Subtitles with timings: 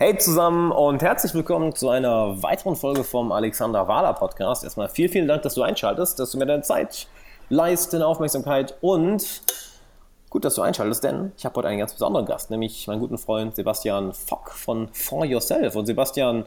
[0.00, 4.62] Hey zusammen und herzlich willkommen zu einer weiteren Folge vom Alexander Wahler Podcast.
[4.62, 7.08] Erstmal vielen, vielen Dank, dass du einschaltest, dass du mir deine Zeit
[7.48, 9.42] leist, deine Aufmerksamkeit und
[10.30, 13.18] gut, dass du einschaltest, denn ich habe heute einen ganz besonderen Gast, nämlich meinen guten
[13.18, 15.74] Freund Sebastian Fock von For Yourself.
[15.74, 16.46] Und Sebastian,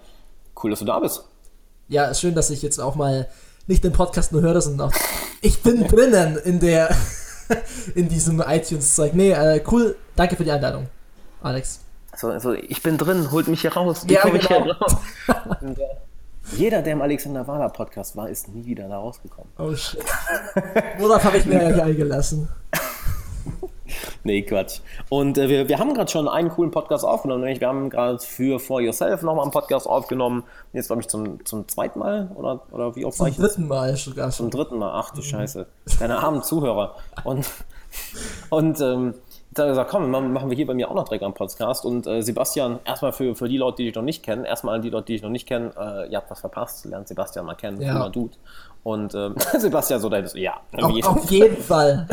[0.64, 1.26] cool, dass du da bist.
[1.90, 3.28] Ja, schön, dass ich jetzt auch mal
[3.68, 4.96] nicht den Podcast nur höre, sondern auch
[5.42, 6.96] ich bin drinnen in der
[7.96, 9.14] in diesem iTunes-Zeug.
[9.14, 10.88] Nee, äh, cool, danke für die Einladung,
[11.44, 11.82] Alex.
[12.16, 14.06] So, also ich bin drin, holt mich hier raus.
[14.08, 14.66] Ja, genau.
[14.66, 14.98] hier raus.
[15.62, 15.86] Und, äh,
[16.54, 19.52] jeder, der im Alexander Wahler Podcast war, ist nie wieder da rausgekommen.
[19.58, 20.04] Oh shit.
[20.98, 22.50] Worauf habe ich mir eigentlich eingelassen?
[24.24, 24.80] nee, Quatsch.
[25.10, 27.42] Und äh, wir, wir haben gerade schon einen coolen Podcast aufgenommen.
[27.42, 30.44] Nämlich wir haben gerade für For Yourself nochmal einen Podcast aufgenommen.
[30.74, 34.32] Jetzt, glaube ich, zum, zum zweiten Mal oder, oder wie oft Zum dritten Mal sogar.
[34.32, 34.92] Zum dritten Mal.
[34.94, 35.26] Ach du mhm.
[35.26, 35.68] Scheiße.
[36.00, 36.96] Deine armen Zuhörer.
[37.24, 37.50] Und,
[38.50, 39.14] und ähm,
[39.54, 41.86] da gesagt, komm, machen wir hier bei mir auch noch direkt einen Podcast.
[41.86, 44.82] Und äh, Sebastian, erstmal für, für die Leute, die dich noch nicht kennen, erstmal an
[44.82, 47.56] die Leute, die dich noch nicht kennen, äh, ihr habt was verpasst, lernt Sebastian mal
[47.56, 48.08] kennen, ja.
[48.10, 48.36] Dude.
[48.84, 50.54] Und ähm, Sebastian so, da ja.
[50.82, 52.08] Auf, auf jeden Fall.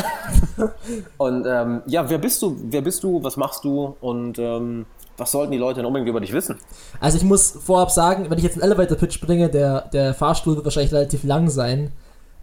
[1.18, 2.56] und ähm, ja, wer bist du?
[2.64, 3.22] Wer bist du?
[3.22, 3.96] Was machst du?
[4.00, 4.86] Und ähm,
[5.16, 6.56] was sollten die Leute denn unbedingt über dich wissen?
[7.00, 10.64] Also ich muss vorab sagen, wenn ich jetzt einen Elevator-Pitch bringe, der, der Fahrstuhl wird
[10.64, 11.92] wahrscheinlich relativ lang sein.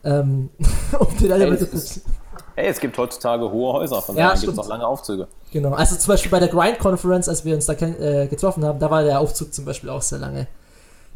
[0.03, 0.49] Ähm,
[0.99, 1.99] um den Elevator-Pitch
[2.55, 5.27] Hey, es gibt heutzutage hohe Häuser, von ja, daher gibt es auch lange Aufzüge.
[5.51, 8.79] Genau, also zum Beispiel bei der Grind Conference, als wir uns da äh, getroffen haben,
[8.79, 10.47] da war der Aufzug zum Beispiel auch sehr lange.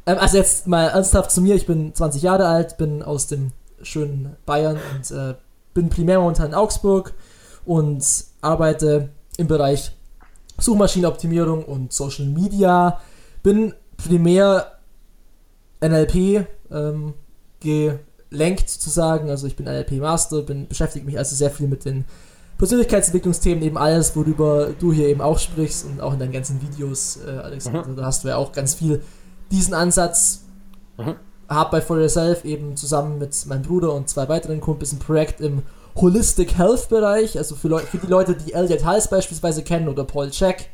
[0.06, 3.52] Ähm, also jetzt mal ernsthaft zu mir, ich bin 20 Jahre alt, bin aus dem
[3.82, 5.36] schönen Bayern und äh,
[5.74, 7.14] bin primär momentan in Augsburg
[7.66, 8.04] und
[8.42, 9.92] arbeite im Bereich
[10.58, 13.00] Suchmaschinenoptimierung und Social Media.
[13.44, 14.80] Bin primär
[15.82, 17.14] NLP ähm,
[18.32, 19.30] lenkt sozusagen.
[19.30, 22.06] Also ich bin NLP-Master, bin beschäftige mich also sehr viel mit den
[22.58, 27.18] Persönlichkeitsentwicklungsthemen, eben alles, worüber du hier eben auch sprichst und auch in deinen ganzen Videos,
[27.26, 27.96] äh, Alexander, mhm.
[27.96, 29.02] da hast du ja auch ganz viel
[29.50, 30.42] diesen Ansatz.
[30.98, 31.16] Mhm.
[31.48, 35.42] Hab bei For Yourself eben zusammen mit meinem Bruder und zwei weiteren Kumpels ein Projekt
[35.42, 35.64] im
[35.96, 40.04] Holistic Health Bereich, also für, Leu für die Leute, die Elliot Hals beispielsweise kennen oder
[40.04, 40.70] Paul Check.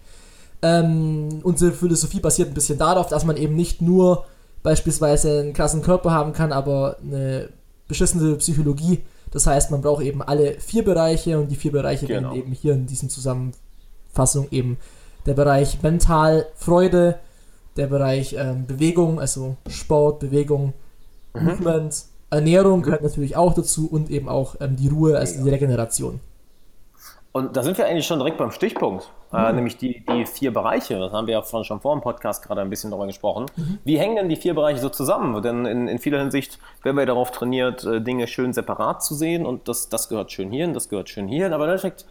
[0.61, 4.25] Ähm, unsere Philosophie basiert ein bisschen darauf, dass man eben nicht nur
[4.65, 7.49] beispielsweise einen krassen Körper haben kann, aber eine
[7.87, 9.03] beschissene Psychologie.
[9.31, 12.29] Das heißt, man braucht eben alle vier Bereiche und die vier Bereiche genau.
[12.29, 14.77] werden eben hier in diesem Zusammenfassung eben
[15.27, 17.19] der Bereich Mental, Freude,
[17.77, 20.73] der Bereich ähm, Bewegung, also Sport, Bewegung,
[21.35, 21.45] mhm.
[21.45, 26.19] Movement, Ernährung gehört natürlich auch dazu und eben auch ähm, die Ruhe, also die Regeneration.
[27.35, 29.45] Und da sind wir eigentlich schon direkt beim Stichpunkt, äh, mhm.
[29.45, 30.97] äh, nämlich die, die vier Bereiche.
[30.97, 33.47] Das haben wir ja von, schon vor dem Podcast gerade ein bisschen darüber gesprochen.
[33.57, 33.79] Mhm.
[33.83, 35.41] Wie hängen denn die vier Bereiche so zusammen?
[35.41, 39.45] Denn in, in vieler Hinsicht werden wir darauf trainiert, äh, Dinge schön separat zu sehen
[39.45, 41.51] und das, das gehört schön hierhin, das gehört schön hierhin.
[41.51, 42.05] Aber im Endeffekt,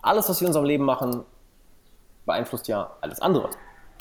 [0.00, 1.20] alles, was wir in unserem Leben machen,
[2.24, 3.50] beeinflusst ja alles andere.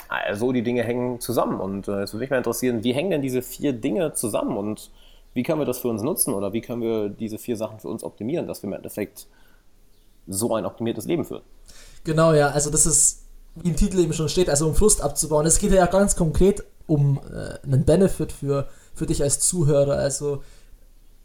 [0.07, 1.59] Also die Dinge hängen zusammen.
[1.59, 4.89] Und äh, es würde mich mal interessieren, wie hängen denn diese vier Dinge zusammen und
[5.33, 7.89] wie können wir das für uns nutzen oder wie können wir diese vier Sachen für
[7.89, 9.27] uns optimieren, dass wir im Endeffekt
[10.31, 11.43] so ein optimiertes Leben führen.
[12.03, 13.23] Genau, ja, also das ist,
[13.55, 15.45] wie im Titel eben schon steht, also um Frust abzubauen.
[15.45, 19.95] Es geht ja ganz konkret um äh, einen Benefit für, für dich als Zuhörer.
[19.95, 20.43] Also,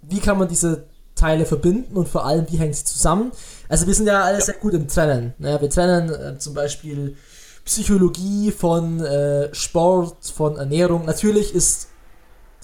[0.03, 0.85] wie kann man diese
[1.15, 3.33] Teile verbinden und vor allem, wie hängt sie zusammen?
[3.69, 4.45] Also, wir sind ja alle ja.
[4.45, 5.35] sehr gut im Trennen.
[5.39, 7.17] Ja, wir trennen äh, zum Beispiel
[7.65, 11.05] Psychologie von äh, Sport, von Ernährung.
[11.05, 11.89] Natürlich ist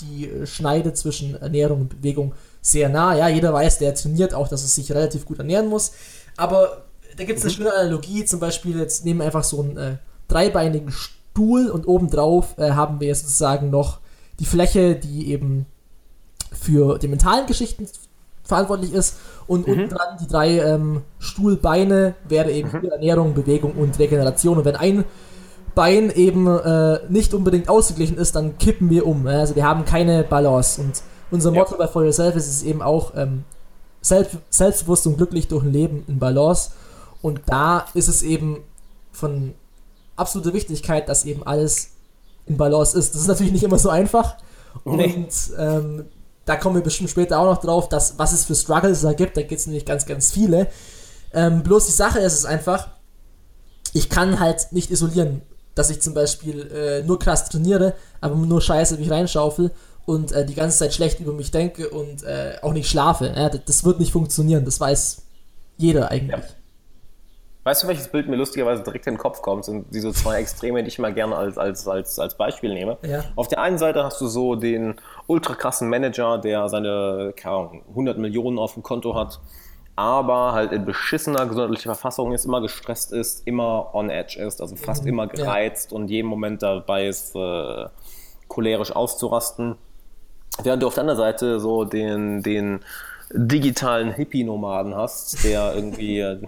[0.00, 3.16] die äh, Schneide zwischen Ernährung und Bewegung sehr nah.
[3.16, 5.92] Ja, jeder weiß, der trainiert auch, dass er sich relativ gut ernähren muss.
[6.36, 6.84] Aber
[7.16, 7.56] da gibt es eine mhm.
[7.56, 9.96] schöne Analogie, zum Beispiel, jetzt nehmen wir einfach so einen äh,
[10.28, 14.00] dreibeinigen Stuhl und obendrauf äh, haben wir sozusagen noch
[14.38, 15.66] die Fläche, die eben
[16.52, 17.86] für die mentalen Geschichten
[18.42, 19.16] verantwortlich ist
[19.46, 19.72] und mhm.
[19.72, 22.90] unten dran die drei ähm, Stuhlbeine wäre eben mhm.
[22.90, 24.58] Ernährung, Bewegung und Regeneration.
[24.58, 25.04] Und wenn ein
[25.74, 29.26] Bein eben äh, nicht unbedingt ausgeglichen ist, dann kippen wir um.
[29.26, 30.80] Also wir haben keine Balance.
[30.80, 31.78] Und unser Motto ja.
[31.78, 33.44] bei For Yourself ist es eben auch ähm,
[34.02, 36.72] selbst, selbstbewusst und glücklich durch ein Leben in Balance.
[37.22, 38.58] Und da ist es eben
[39.12, 39.54] von
[40.16, 41.90] absoluter Wichtigkeit, dass eben alles
[42.46, 43.14] in Balance ist.
[43.14, 44.36] Das ist natürlich nicht immer so einfach.
[44.84, 45.14] Nee.
[45.14, 45.28] Und
[45.58, 46.04] ähm,
[46.44, 49.36] da kommen wir bestimmt später auch noch drauf, dass, was es für Struggles da gibt.
[49.36, 50.68] Da gibt es nämlich ganz, ganz viele.
[51.32, 52.88] Ähm, bloß die Sache ist es einfach,
[53.92, 55.42] ich kann halt nicht isolieren,
[55.74, 59.70] dass ich zum Beispiel äh, nur krass trainiere, aber nur Scheiße mich reinschaufel
[60.06, 63.32] und äh, die ganze Zeit schlecht über mich denke und äh, auch nicht schlafe.
[63.34, 65.22] Ja, das, wird nicht funktionieren, das weiß
[65.76, 66.40] jeder eigentlich.
[66.40, 66.56] Ja.
[67.64, 69.64] Weißt du, welches Bild mir lustigerweise direkt in den Kopf kommt?
[69.64, 72.98] Sind diese zwei Extreme, die ich mal gerne als, als, als, als Beispiel nehme.
[73.02, 73.24] Ja.
[73.36, 74.96] Auf der einen Seite hast du so den
[75.28, 79.38] ultra krassen Manager, der seine Ahnung, 100 Millionen auf dem Konto hat
[79.94, 84.74] aber halt in beschissener gesundheitlicher Verfassung ist, immer gestresst ist, immer on edge ist, also
[84.76, 85.96] fast mhm, immer gereizt ja.
[85.96, 87.86] und jeden Moment dabei ist, äh,
[88.48, 89.76] cholerisch auszurasten.
[90.62, 92.80] Während du auf der anderen Seite so den, den
[93.34, 96.18] digitalen Hippie-Nomaden hast, der irgendwie,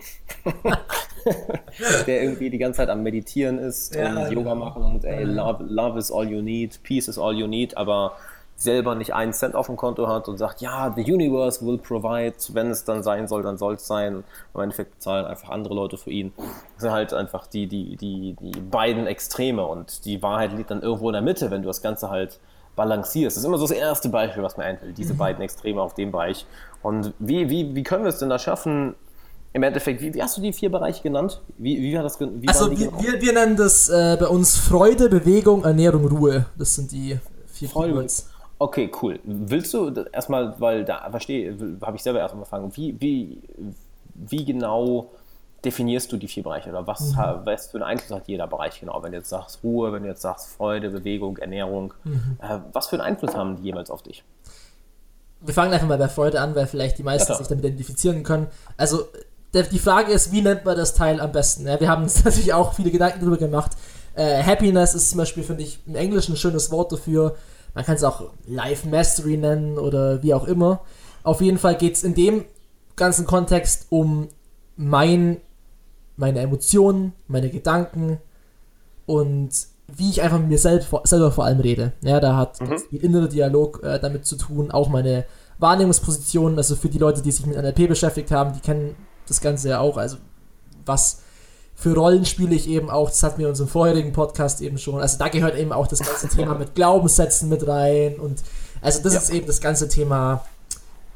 [2.06, 5.64] der irgendwie die ganze Zeit am Meditieren ist ja, und Yoga machen und ey, love,
[5.64, 8.12] love is all you need, peace is all you need, aber
[8.56, 12.34] selber nicht einen Cent auf dem Konto hat und sagt, ja, the universe will provide,
[12.52, 14.22] wenn es dann sein soll, dann soll es sein.
[14.54, 16.32] Im Endeffekt zahlen einfach andere Leute für ihn.
[16.74, 20.82] Das sind halt einfach die, die, die, die beiden Extreme und die Wahrheit liegt dann
[20.82, 22.38] irgendwo in der Mitte, wenn du das Ganze halt
[22.76, 23.36] balancierst.
[23.36, 25.18] Das ist immer so das erste Beispiel, was mir einfällt, diese mhm.
[25.18, 26.46] beiden Extreme auf dem Bereich.
[26.82, 28.94] Und wie, wie, wie können wir es denn da schaffen,
[29.52, 31.40] im Endeffekt, wie, wie, hast du die vier Bereiche genannt?
[31.58, 32.18] Wie, wie war das?
[32.18, 33.00] Wie also wir, genau?
[33.00, 36.46] wir, wir, nennen das äh, bei uns Freude, Bewegung, Ernährung, Ruhe.
[36.58, 38.04] Das sind die vier Freude.
[38.58, 39.20] Okay, cool.
[39.22, 43.38] Willst du erstmal, weil da verstehe, habe ich selber erstmal fragen, wie, wie,
[44.14, 45.10] wie genau
[45.64, 47.16] definierst du die vier Bereiche oder was, mhm.
[47.44, 49.02] was für einen Einfluss hat jeder Bereich genau?
[49.02, 52.38] Wenn du jetzt sagst Ruhe, wenn du jetzt sagst Freude, Bewegung, Ernährung, mhm.
[52.40, 54.24] äh, was für einen Einfluss haben die jeweils auf dich?
[55.40, 58.22] Wir fangen einfach mal bei Freude an, weil vielleicht die meisten ja, sich damit identifizieren
[58.22, 58.46] können.
[58.76, 59.04] Also
[59.52, 61.66] die Frage ist, wie nennt man das Teil am besten?
[61.66, 63.72] Ja, wir haben uns natürlich auch viele Gedanken darüber gemacht.
[64.14, 67.36] Äh, Happiness ist zum Beispiel, finde ich, im Englischen ein schönes Wort dafür.
[67.74, 70.80] Man kann es auch Life Mastery nennen oder wie auch immer.
[71.22, 72.44] Auf jeden Fall geht es in dem
[72.96, 74.28] ganzen Kontext um
[74.76, 75.38] mein,
[76.16, 78.18] meine Emotionen, meine Gedanken
[79.06, 79.50] und
[79.86, 81.92] wie ich einfach mit mir selbst, selber vor allem rede.
[82.00, 82.76] Ja, da hat mhm.
[82.92, 85.26] der innere Dialog äh, damit zu tun, auch meine
[85.58, 88.96] Wahrnehmungspositionen, also für die Leute, die sich mit NLP beschäftigt haben, die kennen
[89.26, 90.16] das Ganze ja auch, also
[90.86, 91.20] was
[91.74, 95.00] für Rollen spiele ich eben auch, das hatten wir in unserem vorherigen Podcast eben schon,
[95.00, 98.42] also da gehört eben auch das ganze Thema mit Glaubenssätzen mit rein und
[98.80, 99.20] also das ja.
[99.20, 100.44] ist eben das ganze Thema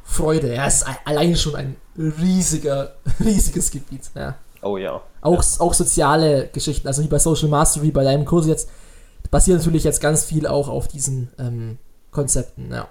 [0.05, 2.94] Freude, ja, ist allein schon ein riesiger,
[3.25, 4.37] riesiges Gebiet, ja.
[4.62, 5.00] Oh ja.
[5.20, 5.60] Auch, ja.
[5.60, 8.69] auch soziale Geschichten, also wie bei Social Mastery, bei deinem Kurs jetzt,
[9.31, 11.78] basiert natürlich jetzt ganz viel auch auf diesen ähm,
[12.10, 12.88] Konzepten, ja.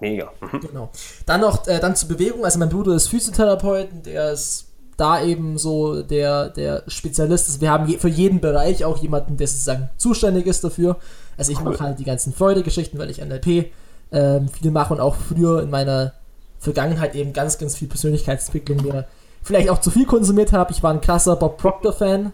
[0.00, 0.30] Mega.
[0.40, 0.60] Mhm.
[0.60, 0.90] Genau.
[1.24, 4.66] Dann noch, äh, dann zur Bewegung, also mein Bruder ist Physiotherapeut, der ist
[4.96, 7.60] da eben so der, der Spezialist ist.
[7.60, 10.96] Wir haben je, für jeden Bereich auch jemanden, der sozusagen zuständig ist dafür.
[11.36, 11.72] Also ich cool.
[11.72, 13.70] mache halt die ganzen Freude-Geschichten, weil ich NLP
[14.12, 16.12] ähm, viel mache und auch früher in meiner
[16.58, 19.06] Vergangenheit eben ganz, ganz viel Persönlichkeitsentwicklung mir
[19.46, 20.72] vielleicht auch zu viel konsumiert habe.
[20.72, 22.32] Ich war ein krasser Bob Proctor-Fan.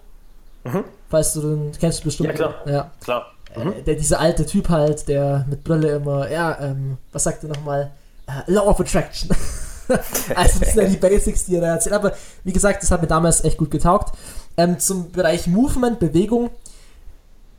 [0.65, 0.85] Mhm.
[1.11, 2.31] Falls du den kennst du bestimmt.
[2.31, 2.55] Ja, klar.
[2.67, 2.91] Ja.
[3.05, 3.27] klar.
[3.55, 3.73] Äh, mhm.
[3.73, 7.51] Äh, der, dieser alte Typ halt, der mit Brille immer, ja, ähm, was sagt er
[7.51, 7.91] nochmal?
[8.27, 9.31] Uh, Law of Attraction.
[10.35, 11.95] also das sind ja die Basics, die er da erzählt.
[11.95, 12.13] Aber
[12.45, 14.17] wie gesagt, das hat mir damals echt gut getaugt.
[14.57, 16.51] Ähm, zum Bereich Movement, Bewegung,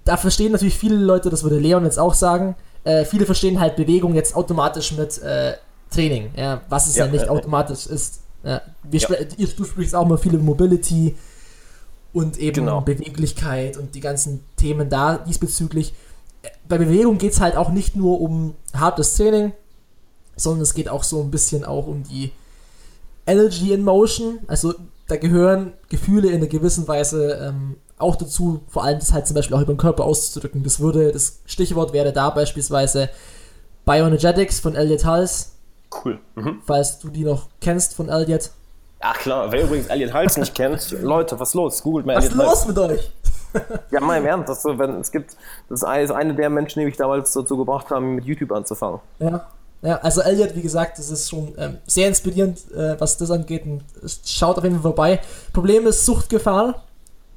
[0.05, 3.75] da verstehen natürlich viele Leute, das würde Leon jetzt auch sagen, äh, viele verstehen halt
[3.75, 5.53] Bewegung jetzt automatisch mit äh,
[5.91, 8.22] Training, ja, was es ja, ja nicht äh, automatisch ist.
[8.43, 8.61] Ja,
[8.91, 9.09] ja.
[9.37, 11.15] Ihr, du sprichst auch mal viele Mobility
[12.11, 12.81] und eben genau.
[12.81, 15.93] Beweglichkeit und die ganzen Themen da diesbezüglich.
[16.67, 19.53] Bei Bewegung geht es halt auch nicht nur um hartes Training,
[20.35, 22.31] sondern es geht auch so ein bisschen auch um die
[23.25, 24.39] Energy in Motion.
[24.47, 24.73] Also
[25.07, 29.35] da gehören Gefühle in einer gewissen Weise ähm, auch dazu, vor allem das halt zum
[29.35, 30.63] Beispiel auch über den Körper auszudrücken.
[30.63, 33.09] Das würde, das Stichwort wäre da beispielsweise
[33.85, 35.52] Bioenergetics von Elliot Hals.
[36.03, 36.19] Cool.
[36.35, 36.61] Mhm.
[36.65, 38.51] Falls du die noch kennst von Elliot.
[38.99, 41.83] Ach klar, wer übrigens Elliot Hals nicht kennt, Leute, was los?
[41.83, 43.11] Googelt mal Was ist los mit euch?
[43.91, 45.35] ja, mal im Ernst, das, so, wenn, es gibt,
[45.69, 48.99] das ist eine der Menschen, die mich damals dazu gebracht haben, mit YouTube anzufangen.
[49.19, 49.45] Ja.
[49.83, 53.65] Ja, also Elliot, wie gesagt, das ist schon ähm, sehr inspirierend, äh, was das angeht.
[53.65, 53.83] Und
[54.25, 55.19] schaut auf jeden Fall vorbei.
[55.51, 56.83] Problem ist Suchtgefahr.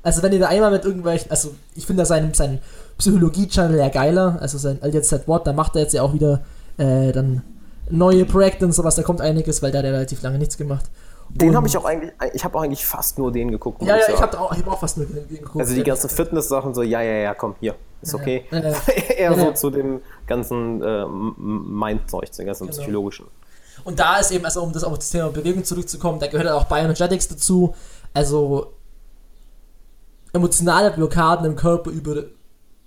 [0.04, 2.60] Also wenn ihr da einmal mit irgendwelchen, also ich finde da seinen, seinen
[2.98, 6.42] Psychologie-Channel ja geiler, also sein Elliot Said What, da macht er jetzt ja auch wieder
[6.78, 7.42] äh, dann
[7.90, 10.86] neue Projekte und sowas, da kommt einiges, weil da hat er relativ lange nichts gemacht.
[11.28, 13.82] Den habe ich auch eigentlich, ich habe auch eigentlich fast nur den geguckt.
[13.82, 15.58] Ja, ja, ich habe auch, hab auch fast nur den geguckt.
[15.58, 18.44] Also die ganzen Fitness-Sachen so, ja, ja, ja, komm, hier, ist okay.
[18.50, 18.74] Ja, ja.
[19.16, 22.78] Eher ja, so zu dem ganzen äh, Mind-Zeug, zu dem ganzen genau.
[22.78, 23.26] psychologischen.
[23.84, 26.64] Und da ist eben, also um das auf das Thema Bewegung zurückzukommen, da gehört auch
[26.64, 27.74] Bioenergetics dazu.
[28.14, 28.72] Also
[30.32, 32.24] emotionale Blockaden im Körper über,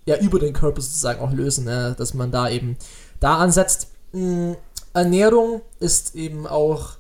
[0.06, 1.96] ja, über den Körper sozusagen auch lösen, ne?
[1.98, 2.78] dass man da eben
[3.20, 3.92] da ansetzt.
[4.12, 4.56] Hm,
[5.00, 6.92] Ernährung ist eben auch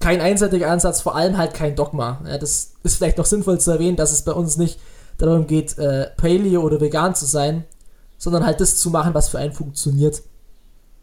[0.00, 2.20] kein einseitiger Ansatz, vor allem halt kein Dogma.
[2.26, 4.78] Ja, das ist vielleicht noch sinnvoll zu erwähnen, dass es bei uns nicht
[5.18, 7.64] darum geht, äh, Paleo oder vegan zu sein,
[8.18, 10.22] sondern halt das zu machen, was für einen funktioniert.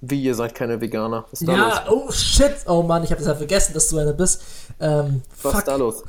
[0.05, 1.25] Wie, ihr seid keine Veganer?
[1.31, 2.07] Was ist da ja, los?
[2.07, 4.43] oh shit, oh Mann, ich habe das ja vergessen, dass du einer bist.
[4.79, 5.59] Ähm, was fuck.
[5.59, 6.03] ist da los?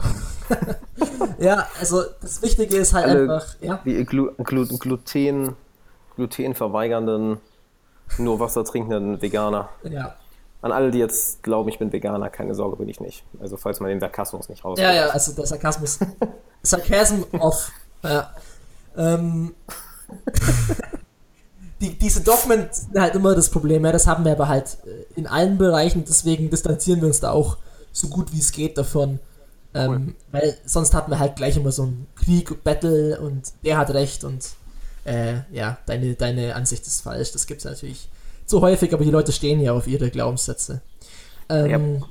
[1.38, 3.80] ja, also das Wichtige ist halt Alle einfach, ja.
[3.85, 5.54] Die Glu Glu Gluten,
[6.16, 7.38] glutenverweigernden,
[8.18, 9.68] nur Wasser trinkenden Veganer.
[9.82, 10.16] Ja.
[10.62, 13.25] an alle, die jetzt glauben, ich bin Veganer, keine Sorge, bin ich nicht.
[13.40, 14.78] Also falls man den Sarkasmus nicht raus.
[14.78, 15.99] Ja, ja, also der Sarkasmus.
[16.62, 17.70] Sarcasm off.
[18.02, 18.32] Ja.
[18.96, 19.54] Ähm,
[21.80, 25.18] die, diese Dogmen sind halt immer das Problem, ja, das haben wir aber halt äh,
[25.18, 27.58] in allen Bereichen, deswegen distanzieren wir uns da auch
[27.92, 29.20] so gut wie es geht davon.
[29.75, 30.14] Ähm, cool.
[30.32, 34.25] Weil sonst hatten wir halt gleich immer so einen Krieg, Battle und der hat recht
[34.25, 34.50] und
[35.04, 37.32] äh, ja, deine, deine Ansicht ist falsch.
[37.32, 38.08] Das gibt es natürlich
[38.46, 40.82] zu häufig, aber die Leute stehen ja auf ihre Glaubenssätze.
[41.49, 42.02] Ähm,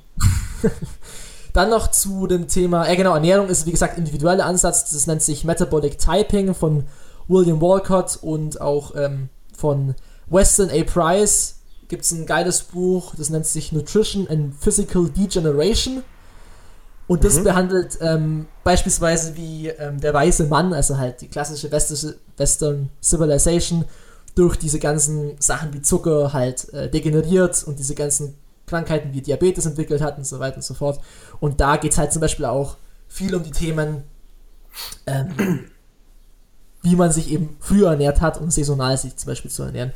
[0.62, 0.71] yep.
[1.53, 5.21] Dann noch zu dem Thema, äh genau, Ernährung ist wie gesagt individueller Ansatz, das nennt
[5.21, 6.85] sich Metabolic Typing von
[7.27, 9.93] William Walcott und auch ähm, von
[10.27, 10.83] Weston A.
[10.83, 11.57] Price
[11.89, 16.03] gibt es ein geiles Buch, das nennt sich Nutrition and Physical Degeneration.
[17.07, 17.43] Und das mhm.
[17.43, 23.86] behandelt ähm, beispielsweise wie ähm, der weiße Mann, also halt die klassische westliche Western Civilization,
[24.36, 29.65] durch diese ganzen Sachen wie Zucker halt äh, degeneriert und diese ganzen Krankheiten wie Diabetes
[29.65, 31.00] entwickelt hat und so weiter und so fort.
[31.39, 34.03] Und da geht es halt zum Beispiel auch viel um die Themen,
[35.05, 35.65] ähm,
[36.81, 39.91] wie man sich eben früher ernährt hat und saisonal sich zum Beispiel zu ernähren.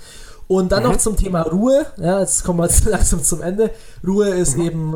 [0.47, 0.91] Und dann mhm.
[0.91, 1.85] noch zum Thema Ruhe.
[1.97, 3.71] Ja, jetzt kommen wir jetzt langsam zum Ende.
[4.05, 4.63] Ruhe ist mhm.
[4.63, 4.95] eben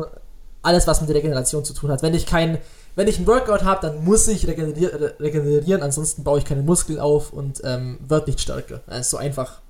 [0.62, 2.02] alles, was mit der Regeneration zu tun hat.
[2.02, 2.58] Wenn ich kein,
[2.94, 6.98] wenn ich ein Workout habe, dann muss ich regenerier regenerieren, ansonsten baue ich keine Muskeln
[6.98, 8.80] auf und ähm, wird nicht stärker.
[8.86, 9.60] Das ist so einfach,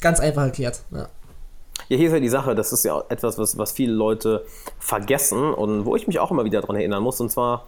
[0.00, 0.80] ganz einfach erklärt.
[0.90, 1.08] Ja.
[1.88, 4.44] Ja, hier ist ja die Sache, das ist ja etwas, was, was viele Leute
[4.78, 7.20] vergessen und wo ich mich auch immer wieder daran erinnern muss.
[7.20, 7.66] Und zwar,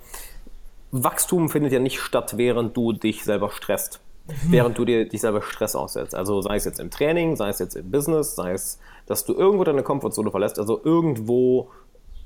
[0.92, 4.00] Wachstum findet ja nicht statt, während du dich selber stresst.
[4.26, 4.52] Mhm.
[4.52, 6.14] Während du dir dich selber Stress aussetzt.
[6.14, 9.34] Also sei es jetzt im Training, sei es jetzt im Business, sei es, dass du
[9.34, 11.70] irgendwo deine Komfortzone verlässt, also irgendwo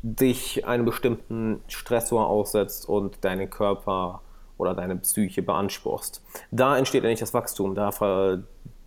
[0.02, 4.22] dich einem bestimmten Stressor aussetzt und deinen Körper
[4.58, 6.22] oder deine Psyche beanspruchst.
[6.50, 7.90] Da entsteht ja nicht das Wachstum, da,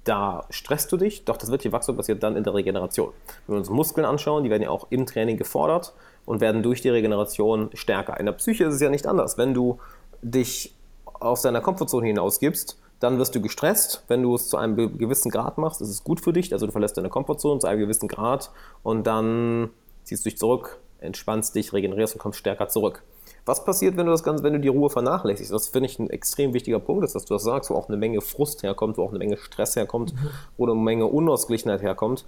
[0.03, 3.11] da stresst du dich, doch das wirkliche Wachstum passiert dann in der Regeneration.
[3.45, 5.93] Wenn wir uns Muskeln anschauen, die werden ja auch im Training gefordert
[6.25, 8.19] und werden durch die Regeneration stärker.
[8.19, 9.37] In der Psyche ist es ja nicht anders.
[9.37, 9.79] Wenn du
[10.21, 10.75] dich
[11.05, 14.03] aus deiner Komfortzone hinausgibst, dann wirst du gestresst.
[14.07, 16.51] Wenn du es zu einem gewissen Grad machst, ist es gut für dich.
[16.53, 18.51] Also du verlässt deine Komfortzone zu einem gewissen Grad
[18.83, 19.69] und dann
[20.03, 23.03] ziehst du dich zurück, entspannst dich, regenerierst und kommst stärker zurück.
[23.45, 25.51] Was passiert, wenn du das Ganze, wenn du die Ruhe vernachlässigst?
[25.51, 27.97] Das finde ich ein extrem wichtiger Punkt, ist, dass du das sagst, wo auch eine
[27.97, 30.29] Menge Frust herkommt, wo auch eine Menge Stress herkommt, mhm.
[30.57, 32.25] wo eine Menge Unausgeglichenheit herkommt.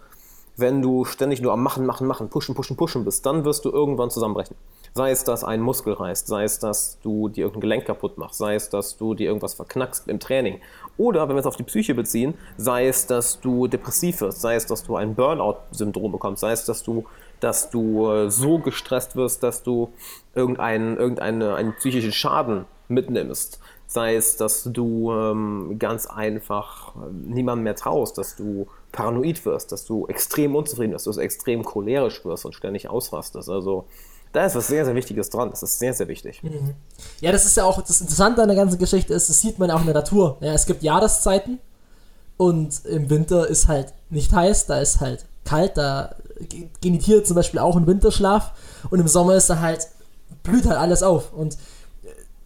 [0.58, 3.70] Wenn du ständig nur am Machen, Machen, Machen, Pushen, Pushen, Pushen bist, dann wirst du
[3.70, 4.56] irgendwann zusammenbrechen.
[4.94, 8.40] Sei es, dass ein Muskel reißt, sei es, dass du dir irgendein Gelenk kaputt machst,
[8.40, 10.60] sei es, dass du dir irgendwas verknackst im Training.
[10.98, 14.56] Oder, wenn wir es auf die Psyche beziehen, sei es, dass du depressiv wirst, sei
[14.56, 17.06] es, dass du ein Burnout-Syndrom bekommst, sei es, dass du
[17.42, 19.92] dass du äh, so gestresst wirst, dass du
[20.34, 23.60] irgendeinen, irgendeinen einen psychischen Schaden mitnimmst.
[23.88, 29.72] Sei es, dass du ähm, ganz einfach äh, niemandem mehr traust, dass du paranoid wirst,
[29.72, 33.50] dass du extrem unzufrieden bist, dass du extrem cholerisch wirst und ständig ausrastest.
[33.50, 33.86] Also
[34.32, 35.50] da ist was sehr, sehr Wichtiges dran.
[35.50, 36.42] Das ist sehr, sehr wichtig.
[36.44, 36.76] Mhm.
[37.20, 39.72] Ja, das ist ja auch das Interessante an der ganzen Geschichte ist, das sieht man
[39.72, 40.38] auch in der Natur.
[40.42, 41.60] Ja, es gibt Jahreszeiten
[42.38, 46.16] und im Winter ist halt nicht heiß, da ist halt kalt, da
[46.50, 48.52] gehen die Tiere zum Beispiel auch in Winterschlaf
[48.90, 49.88] und im Sommer ist da halt,
[50.44, 51.58] blüht halt alles auf und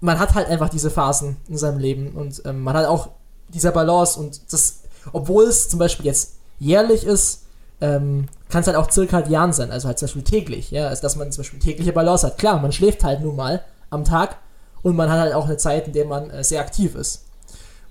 [0.02, 3.10] man hat halt einfach diese Phasen in seinem Leben und ähm, man hat auch
[3.50, 4.82] diese Balance und das,
[5.14, 7.45] obwohl es zum Beispiel jetzt jährlich ist,
[7.86, 11.16] ähm, kann es halt auch zirkadian sein, also halt zum Beispiel täglich, ja, also dass
[11.16, 12.38] man zum Beispiel tägliche Balance hat.
[12.38, 14.38] Klar, man schläft halt nun mal am Tag
[14.82, 17.26] und man hat halt auch eine Zeit, in der man äh, sehr aktiv ist.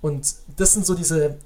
[0.00, 1.36] Und das sind so diese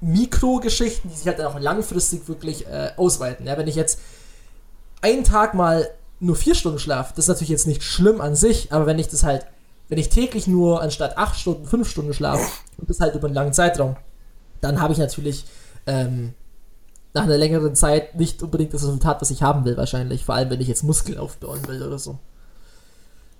[0.00, 3.46] Mikrogeschichten, die sich halt auch langfristig wirklich äh, ausweiten.
[3.46, 3.98] Ja, wenn ich jetzt
[5.00, 5.88] einen Tag mal
[6.20, 9.08] nur vier Stunden schlafe, das ist natürlich jetzt nicht schlimm an sich, aber wenn ich
[9.08, 9.46] das halt,
[9.88, 12.44] wenn ich täglich nur anstatt acht Stunden fünf Stunden schlafe
[12.78, 13.96] und das halt über einen langen Zeitraum,
[14.60, 15.44] dann habe ich natürlich
[15.86, 16.34] ähm,
[17.14, 20.24] nach einer längeren Zeit nicht unbedingt das Resultat, was ich haben will, wahrscheinlich.
[20.24, 22.18] Vor allem, wenn ich jetzt Muskeln aufbauen will oder so.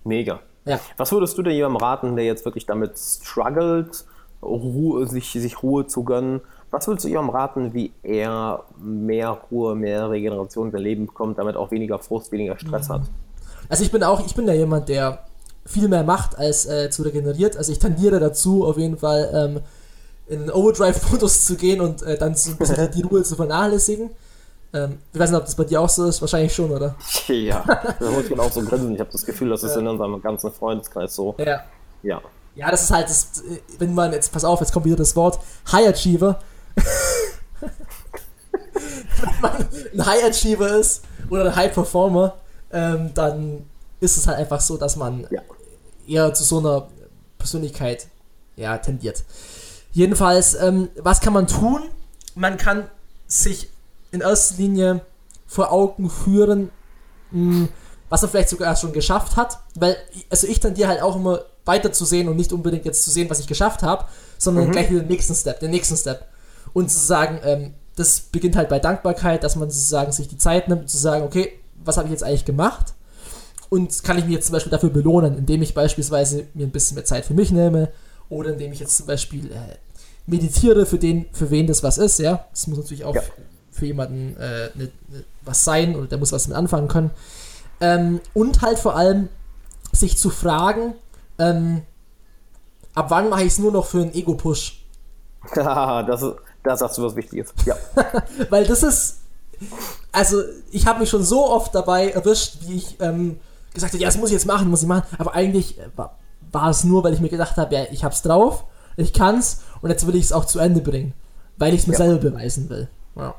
[0.04, 0.40] Mega.
[0.64, 0.78] Ja.
[0.96, 4.04] Was würdest du denn jemandem raten, der jetzt wirklich damit struggelt,
[4.42, 6.40] Ruhe, sich, sich Ruhe zu gönnen?
[6.70, 11.38] Was würdest du ihm raten, wie er mehr Ruhe, mehr Regeneration in sein Leben bekommt,
[11.38, 13.02] damit auch weniger Frust, weniger Stress hat?
[13.68, 15.24] Also ich bin auch, ich bin ja jemand, der
[15.66, 17.56] viel mehr macht als äh, zu regeneriert.
[17.56, 19.60] Also ich tendiere dazu, auf jeden Fall ähm,
[20.26, 24.10] in Overdrive-Modus zu gehen und äh, dann so ein bisschen die Ruhe zu vernachlässigen.
[24.72, 26.96] Ähm, ich weiß nicht, ob das bei dir auch so ist, wahrscheinlich schon, oder?
[27.28, 27.64] Ja,
[27.98, 28.94] da muss man auch so grinsen.
[28.94, 31.34] Ich habe das Gefühl, das ist in unserem ganzen Freundeskreis so.
[31.38, 31.64] Ja.
[32.02, 32.20] Ja.
[32.56, 33.42] Ja, das ist halt, das,
[33.78, 35.40] wenn man jetzt, pass auf, jetzt kommt wieder das Wort,
[35.72, 36.38] High Achiever,
[37.60, 42.34] wenn man ein High Achiever ist oder ein High Performer,
[42.72, 43.66] ähm, dann
[44.00, 45.40] ist es halt einfach so, dass man ja.
[46.06, 46.88] eher zu so einer
[47.38, 48.06] Persönlichkeit
[48.56, 49.24] ja, tendiert.
[49.94, 51.80] Jedenfalls, ähm, was kann man tun?
[52.34, 52.90] Man kann
[53.28, 53.70] sich
[54.10, 55.02] in erster Linie
[55.46, 56.70] vor Augen führen,
[57.30, 57.68] mh,
[58.08, 59.96] was er vielleicht sogar schon geschafft hat, weil,
[60.30, 63.30] also ich tendiere halt auch immer weiter zu sehen und nicht unbedingt jetzt zu sehen,
[63.30, 64.04] was ich geschafft habe,
[64.36, 64.72] sondern mhm.
[64.72, 66.26] gleich den nächsten Step, den nächsten Step.
[66.72, 70.66] Und zu sagen, ähm, das beginnt halt bei Dankbarkeit, dass man sozusagen sich die Zeit
[70.68, 71.52] nimmt, zu sagen, okay,
[71.84, 72.94] was habe ich jetzt eigentlich gemacht?
[73.68, 76.96] Und kann ich mir jetzt zum Beispiel dafür belohnen, indem ich beispielsweise mir ein bisschen
[76.96, 77.92] mehr Zeit für mich nehme
[78.28, 79.76] oder indem ich jetzt zum Beispiel äh,
[80.26, 82.46] meditiere, für den, für wen das was ist, ja.
[82.50, 83.22] Das muss natürlich auch ja.
[83.70, 87.10] für jemanden äh, ne, ne, was sein oder der muss was mit anfangen können.
[87.80, 89.28] Ähm, und halt vor allem
[89.92, 90.94] sich zu fragen,
[91.38, 91.82] ähm,
[92.94, 94.84] ab wann mache ich es nur noch für einen Ego-Push?
[95.54, 97.52] das ist, da sagst du was Wichtiges.
[97.66, 97.76] Ja.
[98.50, 99.20] Weil das ist,
[100.12, 103.38] also ich habe mich schon so oft dabei erwischt, wie ich ähm,
[103.74, 105.04] gesagt habe, ja, das muss ich jetzt machen, muss ich machen.
[105.18, 106.18] Aber eigentlich war,
[106.54, 108.64] war es nur, weil ich mir gedacht habe, ja, ich hab's drauf,
[108.96, 111.12] ich kann's und jetzt will ich es auch zu Ende bringen,
[111.56, 111.98] weil ich es mir ja.
[111.98, 112.88] selber beweisen will.
[113.16, 113.34] Ja.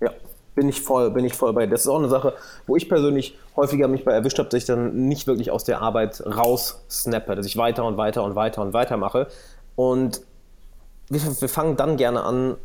[0.00, 0.10] Ja,
[0.54, 1.66] bin ich voll, bin ich voll bei.
[1.66, 2.34] Das ist auch eine Sache,
[2.66, 5.80] wo ich persönlich häufiger mich bei erwischt habe, dass ich dann nicht wirklich aus der
[5.80, 9.28] Arbeit raus snappe, dass ich weiter und weiter und weiter und weiter mache.
[9.76, 10.20] Und
[11.08, 12.56] wir, wir fangen dann gerne an,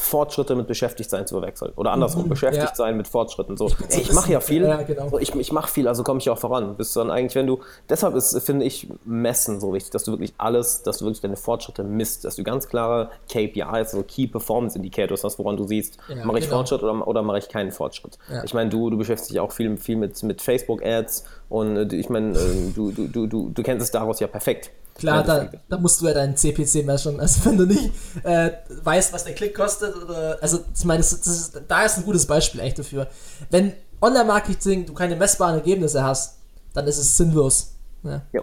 [0.00, 1.72] Fortschritte mit Beschäftigtsein zu verwechseln.
[1.76, 2.74] Oder andersrum, mhm, beschäftigt ja.
[2.74, 3.56] sein mit Fortschritten.
[3.56, 5.18] So, ey, ich mache ja viel, ja, genau.
[5.18, 6.76] ich, ich mache viel, also komme ich auch voran.
[6.76, 10.34] Bist dann eigentlich, wenn du, deshalb ist, finde ich, Messen so wichtig, dass du wirklich
[10.38, 14.76] alles, dass du wirklich deine Fortschritte misst, dass du ganz klare KPIs, also Key Performance
[14.76, 16.58] Indicators hast, woran du siehst, ja, mache ich genau.
[16.58, 18.18] Fortschritt oder, oder mache ich keinen Fortschritt.
[18.44, 22.08] Ich meine, du, du beschäftigst dich auch viel, viel mit, mit Facebook-Ads und äh, ich
[22.08, 24.70] meine, äh, du, du, du, du, du kennst es daraus ja perfekt.
[24.98, 27.20] Klar, da, da, musst du ja deinen CPC messen.
[27.20, 27.92] Also wenn du nicht
[28.24, 28.50] äh,
[28.82, 32.04] weißt, was der Klick kostet, oder also ich meine, das, das ist, da ist ein
[32.04, 33.06] gutes Beispiel echt dafür.
[33.48, 36.38] Wenn Online-Marketing du keine messbaren Ergebnisse hast,
[36.74, 37.74] dann ist es sinnlos.
[38.02, 38.22] Ja.
[38.32, 38.42] ja.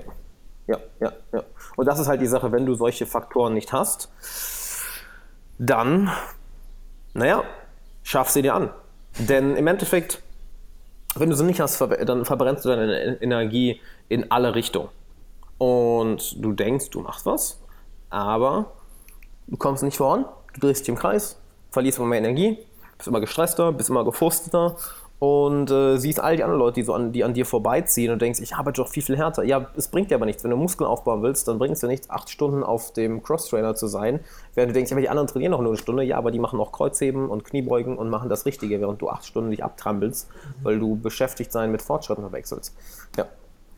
[0.68, 1.44] Ja, ja, ja.
[1.76, 4.10] Und das ist halt die Sache, wenn du solche Faktoren nicht hast,
[5.60, 6.10] dann,
[7.14, 7.44] naja,
[8.02, 8.72] schaff sie dir an.
[9.20, 10.22] Denn im Endeffekt,
[11.16, 14.90] wenn du sie nicht hast, dann verbrennst du deine Energie in alle Richtungen
[15.58, 17.62] und du denkst, du machst was,
[18.10, 18.72] aber
[19.48, 21.40] du kommst nicht voran, du drehst dich im Kreis,
[21.72, 22.60] verlierst immer mehr Energie,
[22.98, 24.76] bist immer gestresster, bist immer gefrusteter
[25.18, 28.22] und äh, siehst all die anderen Leute, die, so an, die an dir vorbeiziehen und
[28.22, 29.44] denkst, ich arbeite doch viel, viel härter.
[29.44, 30.44] Ja, es bringt dir aber nichts.
[30.44, 33.76] Wenn du Muskeln aufbauen willst, dann bringt es dir nichts, acht Stunden auf dem Cross-Trainer
[33.76, 34.20] zu sein,
[34.56, 36.04] während du denkst, ja, aber die anderen trainieren noch nur eine Stunde.
[36.04, 39.26] Ja, aber die machen auch Kreuzheben und Kniebeugen und machen das Richtige, während du acht
[39.26, 40.28] Stunden dich abtrampelst,
[40.64, 42.76] weil du beschäftigt sein mit Fortschritten verwechselst.
[43.18, 43.26] Ja.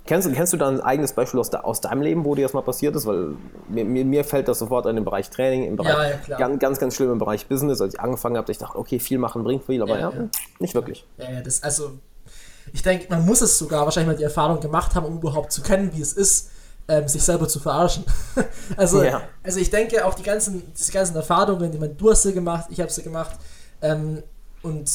[0.08, 2.54] Kennst, kennst du da ein eigenes Beispiel aus, de, aus deinem Leben, wo dir das
[2.54, 3.06] mal passiert ist?
[3.06, 3.36] Weil
[3.67, 6.60] mir, mir, mir fällt das sofort an den Bereich Training, im Bereich, ja, ja, ganz,
[6.60, 7.82] ganz, ganz schlimm im Bereich Business.
[7.82, 10.74] Als ich angefangen habe, ich dachte, okay, viel machen bringt viel, aber ja, ja nicht
[10.74, 11.06] wirklich.
[11.17, 11.91] Ja, das, also,
[12.74, 15.62] ich denke, man muss es sogar wahrscheinlich mal die Erfahrung gemacht haben, um überhaupt zu
[15.62, 16.50] kennen, wie es ist,
[16.88, 18.06] ähm, sich selber zu verarschen.
[18.78, 19.04] also,
[19.43, 22.67] also ich denke, auch die ganzen, diese ganzen Erfahrungen, die man, du hast sie gemacht,
[22.70, 23.38] ich habe sie gemacht,
[23.82, 24.24] ähm,
[24.63, 24.89] und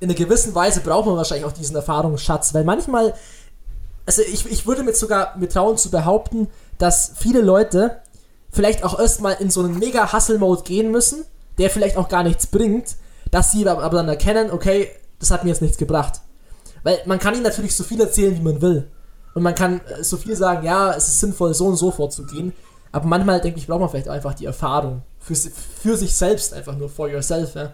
[0.00, 3.14] in einer gewissen Weise braucht man wahrscheinlich auch diesen Erfahrungsschatz, weil manchmal
[4.06, 8.00] also ich, ich würde mir sogar mir trauen zu behaupten, dass viele Leute
[8.52, 11.24] vielleicht auch erstmal in so einen mega Hustle-Mode gehen müssen,
[11.58, 12.96] der vielleicht auch gar nichts bringt,
[13.30, 16.20] dass sie aber dann erkennen, okay, das hat mir jetzt nichts gebracht.
[16.82, 18.88] Weil man kann ihnen natürlich so viel erzählen, wie man will.
[19.34, 22.52] Und man kann äh, so viel sagen, ja, es ist sinnvoll, so und so vorzugehen.
[22.92, 25.02] Aber manchmal, denke ich, braucht man vielleicht einfach die Erfahrung.
[25.18, 27.72] Für, für sich selbst einfach nur, for yourself, ja.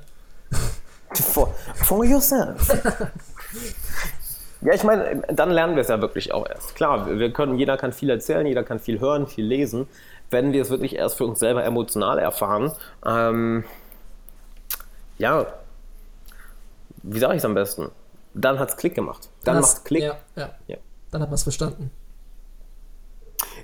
[1.13, 2.69] For, for yourself.
[4.63, 6.75] Ja, ich meine, dann lernen wir es ja wirklich auch erst.
[6.77, 9.89] Klar, wir können, jeder kann viel erzählen, jeder kann viel hören, viel lesen.
[10.31, 12.73] Wenn wir es wirklich erst für uns selber emotional erfahren,
[13.05, 13.65] ähm,
[15.19, 15.47] ja,
[17.03, 17.91] wie sage ich es am besten?
[18.35, 19.29] Dann hat es Klick gemacht.
[19.45, 20.03] Dann, macht es Klick.
[20.03, 20.51] Ja, ja.
[20.69, 20.77] ja.
[21.11, 21.91] Dann hat man es verstanden.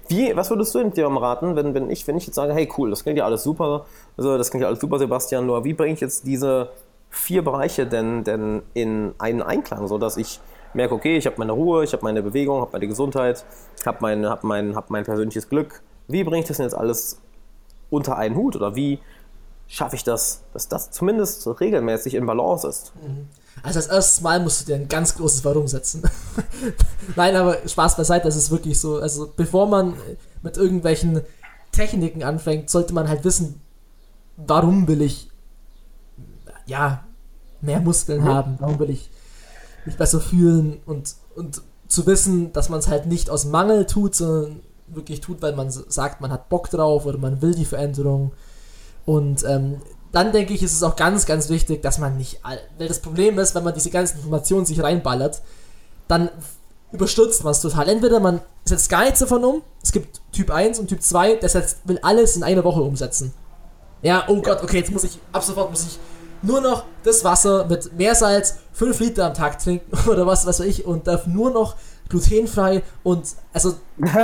[0.08, 2.90] Wie, was würdest du dir raten, wenn, wenn, ich, wenn ich jetzt sage, hey cool,
[2.90, 5.94] das klingt ja alles super, also das klingt ja alles super, Sebastian, nur wie bringe
[5.94, 6.70] ich jetzt diese
[7.10, 10.40] vier Bereiche denn, denn in einen Einklang, sodass ich
[10.74, 13.44] merke, okay, ich habe meine Ruhe, ich habe meine Bewegung, habe meine Gesundheit,
[13.84, 15.82] habe mein, hab mein, hab mein persönliches Glück.
[16.06, 17.20] Wie bringe ich das denn jetzt alles
[17.90, 18.98] unter einen Hut oder wie
[19.66, 22.92] schaffe ich das, dass das zumindest regelmäßig in Balance ist?
[22.96, 23.28] Mhm.
[23.62, 26.02] Also das erste Mal musst du dir ein ganz großes Warum setzen.
[27.16, 28.98] Nein, aber Spaß beiseite, das ist wirklich so.
[28.98, 29.94] Also bevor man
[30.42, 31.22] mit irgendwelchen
[31.72, 33.60] Techniken anfängt, sollte man halt wissen,
[34.36, 35.28] warum will ich
[36.66, 37.04] ja
[37.60, 38.28] mehr Muskeln mhm.
[38.28, 39.10] haben, warum will ich
[39.88, 44.14] mich besser fühlen und, und zu wissen, dass man es halt nicht aus Mangel tut,
[44.14, 48.32] sondern wirklich tut, weil man sagt, man hat Bock drauf oder man will die Veränderung.
[49.04, 49.80] Und ähm,
[50.12, 52.40] dann denke ich, ist es auch ganz, ganz wichtig, dass man nicht,
[52.78, 55.42] weil das Problem ist, wenn man diese ganzen Informationen sich reinballert,
[56.08, 56.30] dann
[56.92, 57.88] überstürzt man es total.
[57.88, 61.48] Entweder man setzt gar nichts davon um, es gibt Typ 1 und Typ 2, der
[61.48, 63.34] setzt, will alles in einer Woche umsetzen.
[64.02, 65.98] Ja, oh Gott, okay, jetzt muss ich, ab sofort muss ich
[66.42, 70.86] nur noch das Wasser mit Meersalz 5 Liter am Tag trinken oder was weiß ich
[70.86, 71.76] und darf nur noch
[72.08, 73.74] glutenfrei und also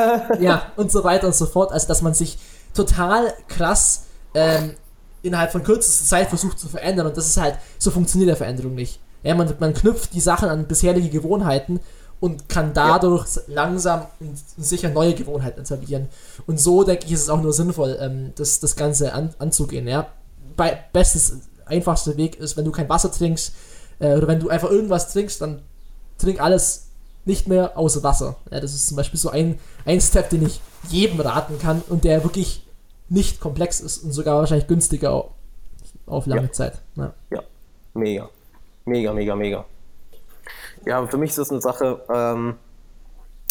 [0.40, 1.72] ja und so weiter und so fort.
[1.72, 2.38] Also dass man sich
[2.72, 4.74] total krass ähm,
[5.22, 8.74] innerhalb von kürzester Zeit versucht zu verändern und das ist halt, so funktioniert der Veränderung
[8.74, 9.00] nicht.
[9.22, 11.81] Ja, man, man knüpft die Sachen an bisherige Gewohnheiten
[12.20, 13.42] und kann dadurch ja.
[13.48, 16.09] langsam und sicher neue Gewohnheiten etablieren.
[16.46, 19.88] Und so, denke ich, ist es auch nur sinnvoll, ähm, das, das Ganze an, anzugehen.
[19.88, 20.09] Ja?
[20.57, 23.55] Bei, bestes, einfachster Weg ist, wenn du kein Wasser trinkst
[23.98, 25.62] äh, oder wenn du einfach irgendwas trinkst, dann
[26.18, 26.88] trink alles
[27.24, 28.37] nicht mehr außer Wasser.
[28.50, 32.05] Ja, das ist zum Beispiel so ein, ein Step, den ich jedem raten kann und
[32.05, 32.66] der wirklich
[33.09, 35.31] nicht komplex ist und sogar wahrscheinlich günstiger
[36.07, 36.53] auf lange ja.
[36.53, 36.81] Zeit.
[36.96, 37.14] Ja.
[37.31, 37.42] ja,
[37.94, 38.29] mega.
[38.85, 39.64] Mega, mega, mega.
[40.85, 42.57] Ja, für mich ist das eine Sache, ähm,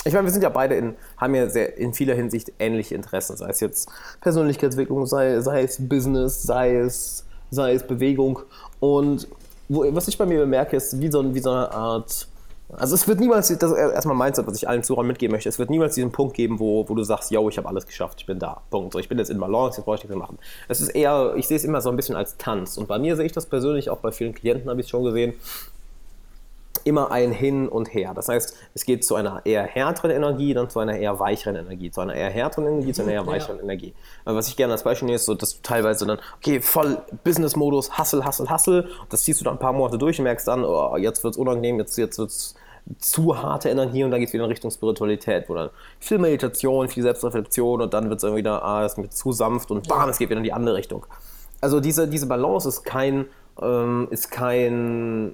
[0.05, 3.37] ich meine, wir sind ja beide in, haben ja sehr, in vieler Hinsicht ähnliche Interessen,
[3.37, 3.89] sei es jetzt
[4.21, 8.39] Persönlichkeitsentwicklung, sei, sei es Business, sei es, sei es Bewegung.
[8.79, 9.27] Und
[9.69, 12.27] wo, was ich bei mir bemerke, ist wie so, wie so eine Art
[12.77, 15.59] also es wird niemals, das ist erstmal Mindset, was ich allen Zuhörern mitgeben möchte, es
[15.59, 18.25] wird niemals diesen Punkt geben, wo, wo du sagst, yo, ich habe alles geschafft, ich
[18.25, 18.93] bin da, Punkt.
[18.93, 20.39] So, ich bin jetzt in Balance, jetzt brauche ich nichts mehr machen.
[20.67, 22.77] Es ist eher, ich sehe es immer so ein bisschen als Tanz.
[22.77, 25.03] Und bei mir sehe ich das persönlich, auch bei vielen Klienten habe ich es schon
[25.03, 25.33] gesehen,
[26.83, 28.13] immer ein Hin und Her.
[28.13, 31.91] Das heißt, es geht zu einer eher härteren Energie, dann zu einer eher weicheren Energie,
[31.91, 33.63] zu einer eher härteren Energie, zu einer eher weicheren ja.
[33.63, 33.93] Energie.
[34.25, 37.97] Was ich gerne als Beispiel nehme, ist so, dass du teilweise dann, okay, voll Business-Modus,
[37.97, 40.97] Hustle, Hustle, Hustle, das ziehst du dann ein paar Monate durch und merkst dann, oh,
[40.97, 42.55] jetzt wird es unangenehm, jetzt, jetzt wird es
[42.99, 45.69] zu harte Energie und dann geht es wieder in Richtung Spiritualität, wo dann
[45.99, 49.71] viel Meditation, viel Selbstreflexion und dann wird es irgendwie wieder, ah, es wird zu sanft
[49.71, 51.05] und bam, es geht wieder in die andere Richtung.
[51.61, 53.25] Also diese, diese Balance ist kein,
[53.61, 55.33] ähm, ist kein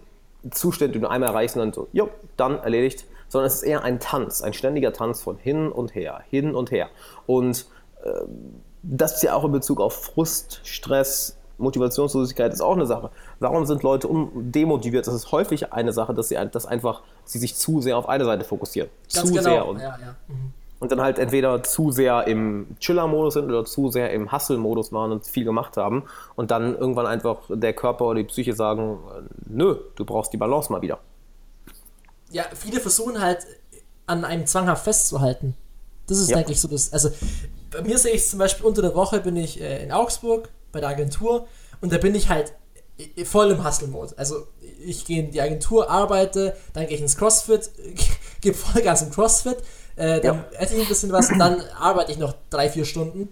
[0.51, 3.83] Zustand, den du einmal erreichst und dann so, jo, dann erledigt, sondern es ist eher
[3.83, 6.89] ein Tanz, ein ständiger Tanz von hin und her, hin und her.
[7.27, 7.65] Und
[8.03, 8.11] äh,
[8.81, 13.11] das ist ja auch in Bezug auf Frust, Stress, Motivationslosigkeit ist auch eine Sache.
[13.39, 15.05] Warum sind Leute demotiviert?
[15.05, 18.25] Das ist häufig eine Sache, dass sie dass einfach sie sich zu sehr auf eine
[18.25, 18.89] Seite fokussieren.
[19.13, 19.43] Ganz zu genau.
[19.43, 19.67] sehr.
[19.67, 20.15] Und, ja, ja.
[20.27, 20.53] Mhm.
[20.79, 25.11] Und dann halt entweder zu sehr im Chiller-Modus sind oder zu sehr im Hustle-Modus waren
[25.11, 26.03] und viel gemacht haben
[26.35, 28.99] und dann irgendwann einfach der Körper oder die Psyche sagen,
[29.45, 30.99] nö, du brauchst die Balance mal wieder.
[32.31, 33.45] Ja, viele versuchen halt
[34.05, 35.55] an einem zwanghaft festzuhalten.
[36.07, 36.37] Das ist ja.
[36.37, 36.93] eigentlich so das.
[36.93, 37.09] Also
[37.71, 40.79] bei mir sehe ich zum Beispiel unter der Woche bin ich äh, in Augsburg bei
[40.79, 41.47] der Agentur
[41.81, 42.53] und da bin ich halt
[43.23, 44.13] voll im Hustle-Mode.
[44.17, 44.47] Also
[44.85, 47.69] ich gehe in die Agentur, arbeite, dann gehe ich ins CrossFit,
[48.41, 49.57] gebe Vollgas im CrossFit,
[49.99, 50.59] äh, dann ja.
[50.59, 53.27] esse ich ein bisschen was und dann arbeite ich noch drei, vier Stunden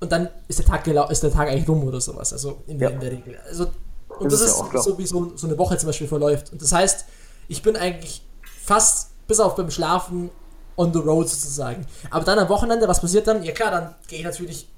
[0.00, 2.32] und dann ist der Tag, ist der Tag eigentlich rum oder sowas.
[2.32, 2.88] Also in, ja.
[2.88, 3.38] in der Regel.
[3.48, 3.68] Also,
[4.18, 6.50] und das, das ist, ja so, wie so, so eine Woche zum Beispiel verläuft.
[6.52, 7.04] Und das heißt,
[7.46, 10.30] ich bin eigentlich fast bis auf beim Schlafen
[10.76, 11.86] on the road sozusagen.
[12.10, 13.44] Aber dann am Wochenende, was passiert dann?
[13.44, 14.68] Ja klar, dann gehe ich natürlich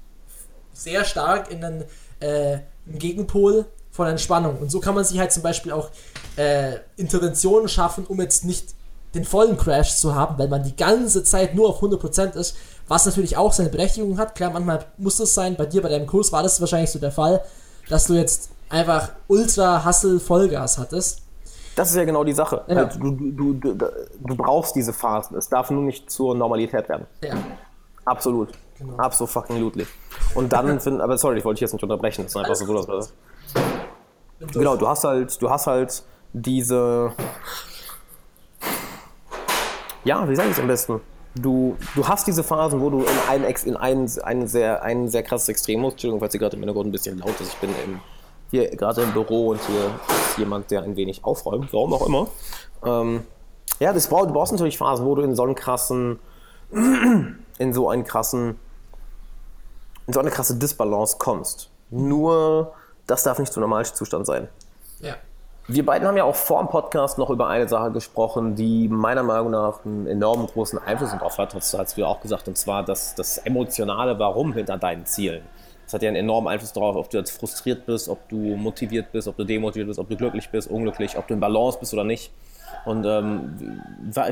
[0.71, 1.83] sehr stark in den
[2.19, 4.59] äh, Gegenpol von Entspannung.
[4.59, 5.89] Und so kann man sich halt zum Beispiel auch
[6.35, 8.75] äh, Interventionen schaffen, um jetzt nicht
[9.13, 12.55] den vollen Crash zu haben, weil man die ganze Zeit nur auf 100% ist,
[12.87, 14.35] was natürlich auch seine Berechtigung hat.
[14.35, 15.55] Klar, manchmal muss das sein.
[15.55, 17.41] Bei dir, bei deinem Kurs war das wahrscheinlich so der Fall,
[17.89, 21.21] dass du jetzt einfach ultra Hustle Vollgas hattest.
[21.75, 22.63] Das ist ja genau die Sache.
[22.67, 22.85] Ja.
[22.85, 25.37] Also du, du, du, du, brauchst diese Phasen.
[25.37, 27.07] Es darf nur nicht zur Normalität werden.
[27.21, 27.35] Ja.
[28.05, 28.49] Absolut.
[28.77, 28.95] Genau.
[28.97, 29.87] Absolut fucking lootly.
[30.35, 32.23] Und dann finden, aber sorry, ich wollte dich jetzt nicht unterbrechen.
[32.23, 33.13] Das ist einfach so, dass das.
[34.53, 37.13] Genau, du hast halt, du hast halt diese.
[40.03, 41.01] Ja, wie sage ich es am besten?
[41.35, 45.23] Du, du hast diese Phasen, wo du in ein, in ein, ein, sehr, ein sehr
[45.23, 45.93] krasses Extrem musst.
[45.93, 47.53] Entschuldigung, falls ihr gerade im Hintergrund ein bisschen laut ist.
[47.53, 48.01] Ich bin im,
[48.49, 52.27] hier gerade im Büro und hier ist jemand, der ein wenig aufräumt, warum auch immer.
[52.83, 53.21] Ähm,
[53.79, 56.19] ja, das, du brauchst natürlich Phasen, wo du in so einen krassen,
[56.71, 58.59] in so einen krassen
[60.07, 61.69] in so eine krasse Disbalance kommst.
[61.89, 62.73] Nur,
[63.07, 64.49] das darf nicht zum Normalzustand sein.
[64.99, 65.15] Ja.
[65.73, 69.23] Wir beiden haben ja auch vor dem Podcast noch über eine Sache gesprochen, die meiner
[69.23, 71.55] Meinung nach einen enormen großen Einfluss darauf hat.
[71.55, 75.43] Das hast du ja auch gesagt, und zwar das, das emotionale Warum hinter deinen Zielen.
[75.85, 79.13] Das hat ja einen enormen Einfluss darauf, ob du jetzt frustriert bist, ob du motiviert
[79.13, 81.93] bist, ob du demotiviert bist, ob du glücklich bist, unglücklich, ob du in Balance bist
[81.93, 82.33] oder nicht.
[82.85, 83.81] Und ähm,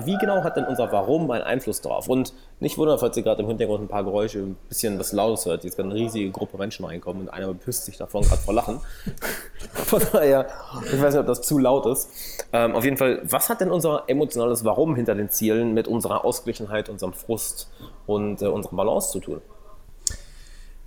[0.04, 2.08] wie genau hat denn unser Warum einen Einfluss darauf?
[2.08, 5.46] Und nicht wundern, falls ihr gerade im Hintergrund ein paar Geräusche, ein bisschen was Lautes
[5.46, 5.64] hört.
[5.64, 8.82] Jetzt eine riesige Gruppe Menschen reinkommen und einer bepisst sich davon gerade vor Lachen.
[9.74, 10.48] Von daher,
[10.86, 12.10] ich weiß nicht, ob das zu laut ist.
[12.52, 16.26] Ähm, auf jeden Fall, was hat denn unser emotionales Warum hinter den Zielen mit unserer
[16.26, 17.70] Ausgeglichenheit, unserem Frust
[18.08, 19.42] und äh, unserer Balance zu tun?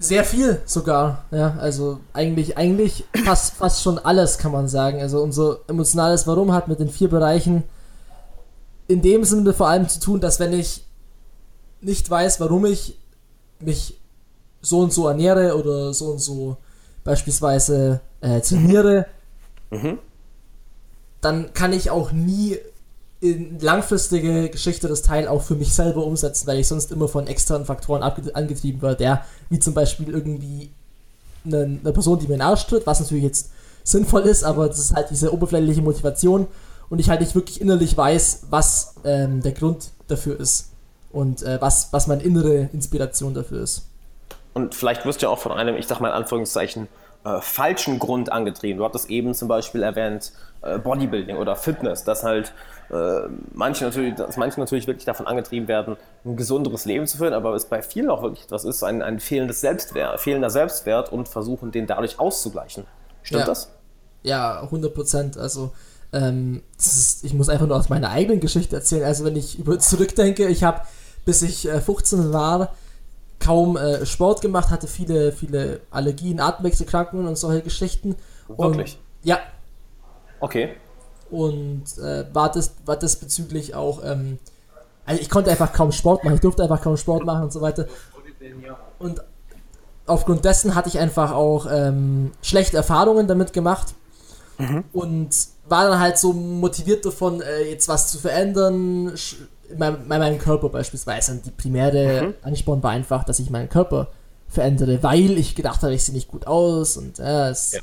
[0.03, 5.01] Sehr viel sogar, ja, also eigentlich, eigentlich fast, fast schon alles kann man sagen.
[5.01, 7.63] Also unser emotionales Warum hat mit den vier Bereichen
[8.89, 10.85] in dem Sinne vor allem zu tun, dass wenn ich
[11.81, 12.99] nicht weiß, warum ich
[13.61, 14.01] mich
[14.61, 16.57] so und so ernähre oder so und so
[17.05, 19.07] beispielsweise äh, trainiere,
[19.71, 19.99] mhm.
[21.21, 22.59] dann kann ich auch nie
[23.23, 27.67] langfristige Geschichte das Teil auch für mich selber umsetzen, weil ich sonst immer von externen
[27.67, 30.73] Faktoren angetrieben werde, ja, wie zum Beispiel irgendwie
[31.45, 33.51] eine, eine Person, die mir in den Arsch tritt, was natürlich jetzt
[33.85, 36.49] sinnvoll ist, aber das ist halt diese oberflächliche Motivation
[36.91, 40.71] und ich halt nicht wirklich innerlich weiß, was ähm, der Grund dafür ist
[41.13, 43.87] und äh, was, was meine innere Inspiration dafür ist.
[44.55, 46.89] Und vielleicht wirst du ja auch von einem, ich sag mal in Anführungszeichen,
[47.25, 48.79] äh, falschen Grund angetrieben.
[48.79, 50.33] Du hattest eben zum Beispiel erwähnt
[50.63, 52.53] äh, Bodybuilding oder Fitness, dass halt
[52.91, 57.33] äh, manche, natürlich, dass manche natürlich wirklich davon angetrieben werden, ein gesunderes Leben zu führen,
[57.33, 61.29] aber es bei vielen auch wirklich etwas ist, ein, ein fehlendes Selbstwert, fehlender Selbstwert und
[61.29, 62.85] versuchen, den dadurch auszugleichen.
[63.23, 63.47] Stimmt ja.
[63.47, 63.71] das?
[64.23, 65.39] Ja, 100 Prozent.
[65.39, 65.73] Also,
[66.13, 69.05] ähm, ist, ich muss einfach nur aus meiner eigenen Geschichte erzählen.
[69.05, 70.83] Also, wenn ich über zurückdenke, ich habe,
[71.25, 72.75] bis ich äh, 15 war,
[73.43, 78.17] kaum äh, Sport gemacht, hatte viele, viele Allergien, Atemwechselkrankungen und solche Geschichten.
[78.49, 78.95] Wirklich?
[78.95, 79.39] Und, ja.
[80.41, 80.71] Okay.
[81.31, 84.39] Und äh, war, das, war das bezüglich auch, ähm,
[85.05, 87.61] also ich konnte einfach kaum Sport machen, ich durfte einfach kaum Sport machen und so
[87.61, 87.87] weiter.
[88.99, 89.23] Und
[90.07, 93.95] aufgrund dessen hatte ich einfach auch ähm, schlechte Erfahrungen damit gemacht
[94.59, 94.85] mhm.
[94.93, 95.31] und
[95.69, 99.13] war dann halt so motiviert davon, äh, jetzt was zu verändern,
[99.77, 101.33] bei, bei meinem Körper beispielsweise.
[101.33, 102.35] Und die primäre mhm.
[102.43, 104.09] Ansporn war einfach, dass ich meinen Körper
[104.49, 107.81] verändere, weil ich gedacht habe, ich sehe nicht gut aus und äh, es, ja.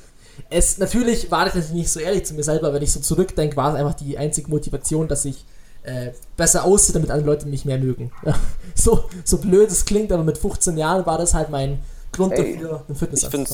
[0.52, 3.58] es, natürlich war ich natürlich nicht so ehrlich zu mir selber, wenn ich so zurückdenke,
[3.58, 5.46] war es einfach die einzige Motivation, dass ich
[5.82, 8.12] äh, besser aussehe, damit andere Leute mich mehr mögen.
[8.76, 11.80] So, so blöd es klingt, aber mit 15 Jahren war das halt mein,
[12.12, 13.50] Grund Ey, dafür, ein Fitness Ich finde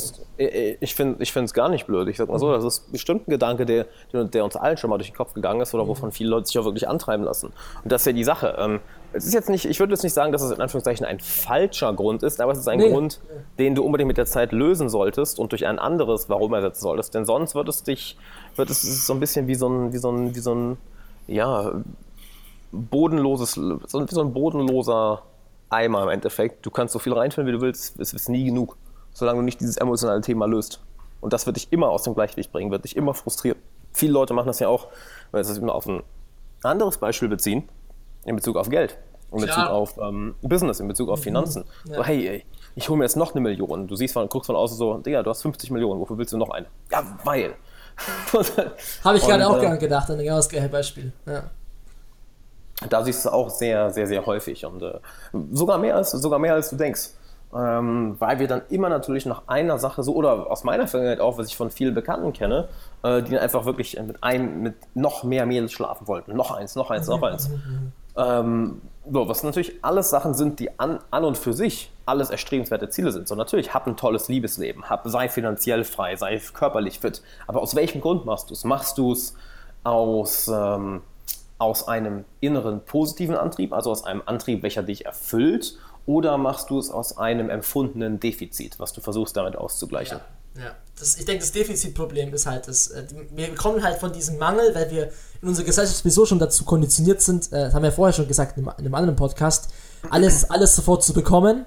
[1.20, 2.08] es äh, äh, gar nicht blöd.
[2.08, 4.98] Ich sag mal so, das ist bestimmt ein Gedanke, der, der uns allen schon mal
[4.98, 7.54] durch den Kopf gegangen ist oder wovon viele Leute sich auch wirklich antreiben lassen.
[7.84, 8.56] Und das ist ja die Sache.
[8.58, 8.80] Ähm,
[9.14, 11.94] es ist jetzt nicht, ich würde jetzt nicht sagen, dass es in Anführungszeichen ein falscher
[11.94, 12.90] Grund ist, aber es ist ein nee.
[12.90, 13.20] Grund,
[13.60, 17.14] den du unbedingt mit der Zeit lösen solltest und durch ein anderes Warum ersetzen solltest.
[17.14, 18.18] Denn sonst wird es dich,
[18.56, 20.78] wird es so ein bisschen wie so ein, wie so ein, wie so ein,
[21.28, 21.72] ja,
[22.72, 25.22] bodenloses, so wie so ein bodenloser
[25.76, 26.66] Eimer im Endeffekt.
[26.66, 28.78] Du kannst so viel reinfüllen, wie du willst, es ist nie genug,
[29.14, 30.82] solange du nicht dieses emotionale Thema löst.
[31.22, 33.58] Und das wird dich immer aus dem Gleichgewicht bringen, wird dich immer frustrieren.
[33.94, 34.88] Viele Leute machen das ja auch,
[35.32, 36.04] wenn wir das immer auf ein
[36.64, 37.68] anderes Beispiel beziehen,
[38.26, 38.98] in Bezug auf Geld,
[39.32, 39.72] in Bezug Klar.
[39.72, 41.24] auf ähm, Business, in Bezug auf mhm.
[41.24, 41.66] Finanzen.
[41.88, 41.96] Ja.
[41.96, 43.88] So, hey, ey, ich hole mir jetzt noch eine Million.
[43.88, 46.38] Du siehst von, guckst von außen so, Digga, du hast 50 Millionen, wofür willst du
[46.38, 46.68] noch eine?
[46.92, 47.56] Ja, weil.
[49.04, 51.14] Habe ich gerade auch äh, gedacht, ein genaues Beispiel.
[51.26, 51.50] Ja
[52.90, 55.00] da siehst du auch sehr, sehr, sehr häufig und äh,
[55.52, 57.12] sogar, mehr als, sogar mehr als du denkst.
[57.54, 61.38] Ähm, weil wir dann immer natürlich nach einer Sache so, oder aus meiner Vergangenheit auch,
[61.38, 62.68] was ich von vielen Bekannten kenne,
[63.04, 66.36] äh, die einfach wirklich mit einem, mit noch mehr Mädels schlafen wollten.
[66.36, 67.50] Noch eins, noch eins, noch eins.
[68.18, 72.90] Ähm, so, was natürlich alles Sachen sind, die an, an und für sich alles erstrebenswerte
[72.90, 73.28] Ziele sind.
[73.28, 77.22] So, natürlich, hab ein tolles Liebesleben, hab, sei finanziell frei, sei körperlich fit.
[77.48, 78.64] Aber aus welchem Grund machst du es?
[78.64, 79.36] Machst du es
[79.84, 81.02] aus, ähm,
[81.58, 86.78] aus einem inneren positiven Antrieb, also aus einem Antrieb, welcher dich erfüllt, oder machst du
[86.78, 90.20] es aus einem empfundenen Defizit, was du versuchst damit auszugleichen?
[90.56, 90.72] Ja, ja.
[91.00, 94.74] Das, ich denke, das Defizitproblem ist halt, dass äh, wir kommen halt von diesem Mangel,
[94.76, 98.14] weil wir in unserer Gesellschaft sowieso schon dazu konditioniert sind, äh, das haben wir vorher
[98.14, 99.70] schon gesagt in einem, anderen Podcast,
[100.10, 101.66] alles, alles sofort zu bekommen.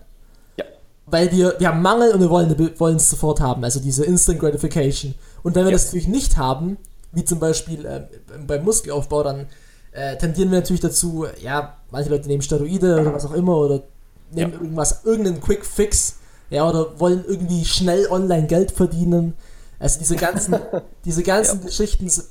[0.57, 0.65] Ja.
[1.07, 4.39] Weil wir, wir haben Mangel und wir wollen, wollen es sofort haben, also diese Instant
[4.39, 5.15] Gratification.
[5.43, 5.77] Und wenn wir ja.
[5.77, 6.79] das natürlich nicht haben,
[7.13, 8.03] wie zum Beispiel äh,
[8.47, 9.47] beim Muskelaufbau, dann
[9.93, 13.83] äh, tendieren wir natürlich dazu, ja, manche Leute nehmen Steroide oder was auch immer oder
[14.31, 14.59] nehmen ja.
[14.59, 16.17] irgendwas, irgendeinen Quick Fix,
[16.51, 19.35] ja, oder wollen irgendwie schnell online Geld verdienen.
[19.81, 20.57] Also diese ganzen,
[21.05, 21.67] diese ganzen ja.
[21.67, 22.31] Geschichten es,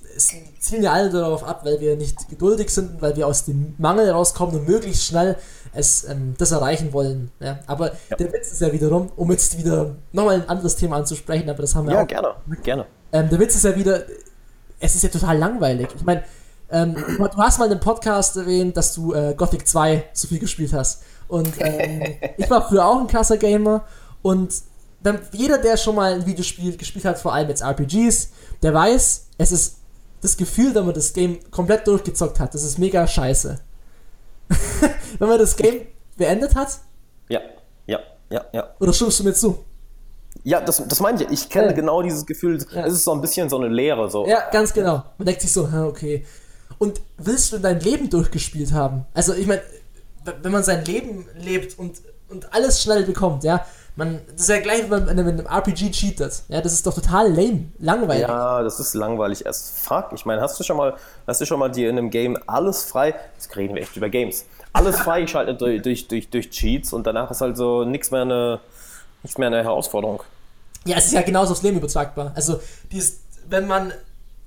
[0.59, 4.09] zielen ja alle darauf ab, weil wir nicht geduldig sind, weil wir aus dem Mangel
[4.09, 5.37] rauskommen und möglichst schnell
[5.73, 7.31] es ähm, das erreichen wollen.
[7.39, 7.59] Ja.
[7.67, 8.17] Aber ja.
[8.17, 11.75] der Witz ist ja wiederum, um jetzt wieder nochmal ein anderes Thema anzusprechen, aber das
[11.75, 12.09] haben wir ja, auch.
[12.09, 12.85] Ja, gerne, gerne.
[13.13, 14.03] Ähm, der Witz ist ja wieder,
[14.79, 15.87] es ist ja total langweilig.
[15.95, 16.23] Ich meine,
[16.69, 20.39] ähm, du hast mal in einem Podcast erwähnt, dass du äh, Gothic 2 so viel
[20.39, 21.03] gespielt hast.
[21.27, 23.85] Und ähm, ich war früher auch ein krasser Gamer.
[24.21, 24.53] Und
[25.01, 29.27] dann, jeder, der schon mal ein Videospiel gespielt hat, vor allem jetzt RPGs, der weiß,
[29.37, 29.77] es ist
[30.21, 33.59] das Gefühl, wenn man das Game komplett durchgezockt hat, das ist mega scheiße.
[35.19, 35.81] wenn man das Game
[36.17, 36.79] beendet hat?
[37.29, 37.41] Ja,
[37.85, 37.99] ja,
[38.29, 38.73] ja, ja.
[38.79, 39.63] Oder stimmst du mir zu?
[40.43, 41.29] Ja, das, das meine ich.
[41.29, 41.73] Ich kenne ja.
[41.73, 42.63] genau dieses Gefühl.
[42.73, 42.85] Ja.
[42.85, 44.09] Es ist so ein bisschen so eine Leere.
[44.09, 44.25] So.
[44.27, 45.03] Ja, ganz genau.
[45.17, 46.25] Man denkt sich so, okay,
[46.77, 49.05] und willst du dein Leben durchgespielt haben?
[49.13, 49.61] Also, ich meine,
[50.41, 53.65] wenn man sein Leben lebt und, und alles schnell bekommt, ja,
[53.97, 56.43] man, das ist ja gleich, wenn man mit einem RPG cheatet.
[56.49, 58.27] Ja, das ist doch total lame, langweilig.
[58.27, 60.09] Ja, das ist langweilig as fuck.
[60.13, 62.83] Ich meine, hast du schon mal, hast du schon mal dir in einem Game alles
[62.85, 67.07] frei, jetzt reden wir echt über Games, alles freigeschaltet durch, durch, durch, durch Cheats und
[67.07, 68.59] danach ist halt so nichts mehr eine,
[69.23, 70.21] nichts mehr eine Herausforderung.
[70.85, 72.31] Ja, es ist ja genauso aufs Leben übertragbar.
[72.35, 72.59] Also,
[72.91, 73.91] dieses, wenn man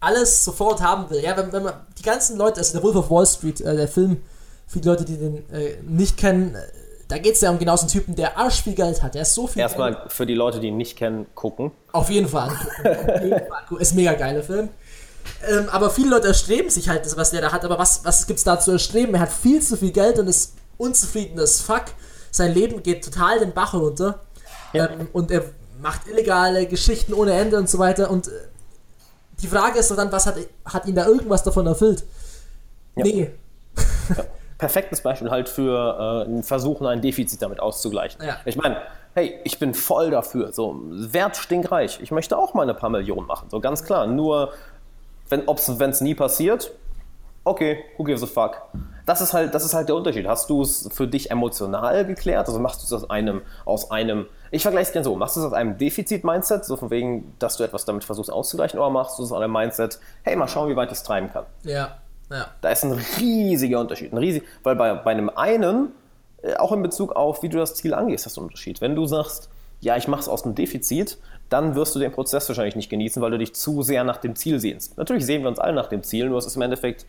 [0.00, 3.10] alles sofort haben will, ja, wenn, wenn man die ganzen Leute, also der Wolf of
[3.10, 4.22] Wall Street, äh, der Film,
[4.66, 6.60] für die Leute, die den äh, nicht kennen, äh,
[7.08, 9.14] da geht es ja um genau so einen Typen, der arsch viel Geld hat.
[9.14, 10.12] Der ist so viel Erstmal Geld.
[10.12, 11.72] für die Leute, die ihn nicht kennen, gucken.
[11.90, 13.80] Auf jeden Fall angucken.
[13.80, 14.68] ist ein mega geiler Film.
[15.48, 17.64] Ähm, aber viele Leute erstreben sich halt das, was der da hat.
[17.64, 19.14] Aber was, was gibt es da zu erstreben?
[19.14, 21.86] Er hat viel zu viel Geld und ist unzufrieden as fuck.
[22.30, 24.20] Sein Leben geht total den Bach runter.
[24.72, 24.88] Ja.
[24.88, 25.42] Ähm, und er
[25.82, 28.08] macht illegale Geschichten ohne Ende und so weiter.
[28.08, 28.30] Und äh,
[29.42, 32.04] die Frage ist dann, was hat, hat ihn da irgendwas davon erfüllt?
[32.96, 33.04] Ja.
[33.04, 33.30] Nee.
[34.16, 34.24] Ja.
[34.58, 38.22] Perfektes Beispiel halt für äh, Versuchen, ein Defizit damit auszugleichen.
[38.22, 38.36] Ja.
[38.44, 38.82] Ich meine,
[39.14, 40.52] hey, ich bin voll dafür.
[40.52, 41.98] So, Wert stinkreich.
[42.02, 43.48] Ich möchte auch mal ein paar Millionen machen.
[43.50, 44.06] So ganz klar.
[44.06, 44.52] Nur,
[45.28, 46.72] wenn es nie passiert,
[47.44, 48.62] okay, who gives a fuck?
[49.06, 50.26] Das ist halt, das ist halt der Unterschied.
[50.26, 52.46] Hast du es für dich emotional geklärt?
[52.46, 55.40] Also machst du es aus einem, aus einem, ich vergleiche es gerne so, machst du
[55.40, 59.18] es aus einem Defizit-Mindset, so von wegen, dass du etwas damit versuchst auszugleichen, oder machst
[59.18, 61.44] du es aus einem Mindset, hey, mal schauen, wie weit ich es treiben kann?
[61.64, 61.98] Ja,
[62.30, 62.46] ja.
[62.60, 64.12] Da ist ein riesiger Unterschied.
[64.12, 65.92] Ein riesig, weil bei, bei einem einen,
[66.42, 68.80] äh, auch in Bezug auf, wie du das Ziel angehst, hast du einen Unterschied.
[68.80, 69.48] Wenn du sagst,
[69.80, 73.20] ja, ich mache es aus dem Defizit, dann wirst du den Prozess wahrscheinlich nicht genießen,
[73.20, 74.96] weil du dich zu sehr nach dem Ziel sehnst.
[74.98, 77.06] Natürlich sehen wir uns alle nach dem Ziel, nur es ist im Endeffekt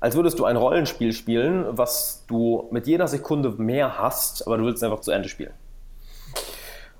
[0.00, 4.64] als würdest du ein Rollenspiel spielen, was du mit jeder Sekunde mehr hast, aber du
[4.64, 5.52] willst es einfach zu Ende spielen.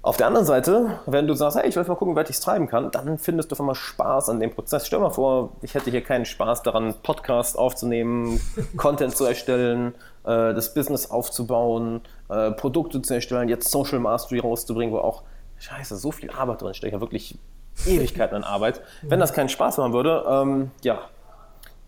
[0.00, 2.40] Auf der anderen Seite, wenn du sagst, hey, ich will mal gucken, weit ich es
[2.40, 4.86] treiben kann, dann findest du auf einmal Spaß an dem Prozess.
[4.86, 8.40] Stell dir mal vor, ich hätte hier keinen Spaß daran, Podcast aufzunehmen,
[8.76, 14.94] Content zu erstellen, äh, das Business aufzubauen, äh, Produkte zu erstellen, jetzt Social Mastery rauszubringen,
[14.94, 15.24] wo auch,
[15.58, 17.36] scheiße, so viel Arbeit drin steckt, ja wirklich
[17.84, 18.80] Ewigkeiten an Arbeit.
[19.02, 21.00] Wenn das keinen Spaß machen würde, ähm, ja,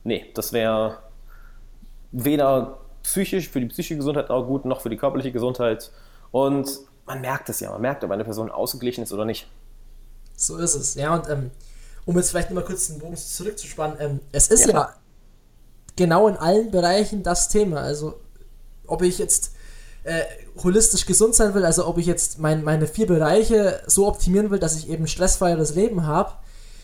[0.04, 0.98] nee, das wäre
[2.12, 5.90] weder psychisch für die psychische Gesundheit auch gut, noch für die körperliche Gesundheit.
[6.30, 6.68] Und
[7.06, 9.48] man merkt es ja, man merkt, ob eine Person ausgeglichen ist oder nicht.
[10.36, 11.14] So ist es, ja.
[11.14, 11.50] Und ähm,
[12.06, 14.72] um jetzt vielleicht nochmal kurz den Bogen zurückzuspannen, ähm, es ist ja.
[14.72, 14.94] ja.
[15.96, 17.80] genau in allen Bereichen das Thema.
[17.80, 18.20] Also,
[18.86, 19.54] ob ich jetzt
[20.04, 20.22] äh,
[20.62, 24.58] holistisch gesund sein will, also ob ich jetzt mein, meine vier Bereiche so optimieren will,
[24.58, 26.32] dass ich eben stressfreieres Leben habe,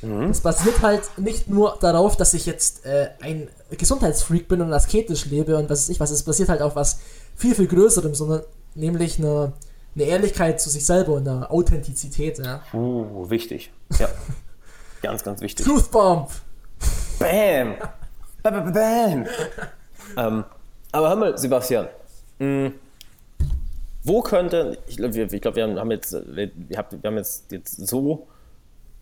[0.03, 0.29] Mhm.
[0.29, 5.27] Das basiert halt nicht nur darauf, dass ich jetzt äh, ein Gesundheitsfreak bin und asketisch
[5.27, 6.11] lebe und was weiß ich was.
[6.11, 7.01] Es basiert halt auf was
[7.35, 8.43] viel, viel Größerem, sondern
[8.75, 9.53] nämlich eine,
[9.95, 12.39] eine Ehrlichkeit zu sich selber und eine Authentizität.
[12.39, 12.63] Ja.
[12.73, 13.73] Uh, wichtig.
[13.99, 14.09] Ja.
[15.01, 15.65] ganz, ganz wichtig.
[15.65, 16.29] Truth Bomb!
[17.21, 17.77] Bam!
[18.43, 18.73] Bam!
[18.73, 19.27] Bam!
[20.17, 20.45] ähm,
[20.91, 21.87] aber hör mal, Sebastian.
[22.39, 22.73] Mh, hm,
[24.03, 28.29] wo könnte, ich glaube, wir, glaub, wir haben jetzt, wir, wir haben jetzt, jetzt so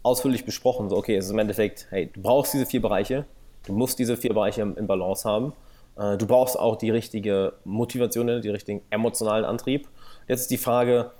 [0.04, 0.88] ausführlich besprochen.
[0.88, 3.24] So, okay, es ist im Endeffekt, hey, du brauchst diese vier Bereiche,
[3.66, 5.52] du musst diese vier Bereiche in Balance haben.
[5.96, 9.88] Äh, du brauchst auch die richtige Motivation, die richtigen emotionalen Antrieb.
[10.28, 11.10] Jetzt ist die Frage,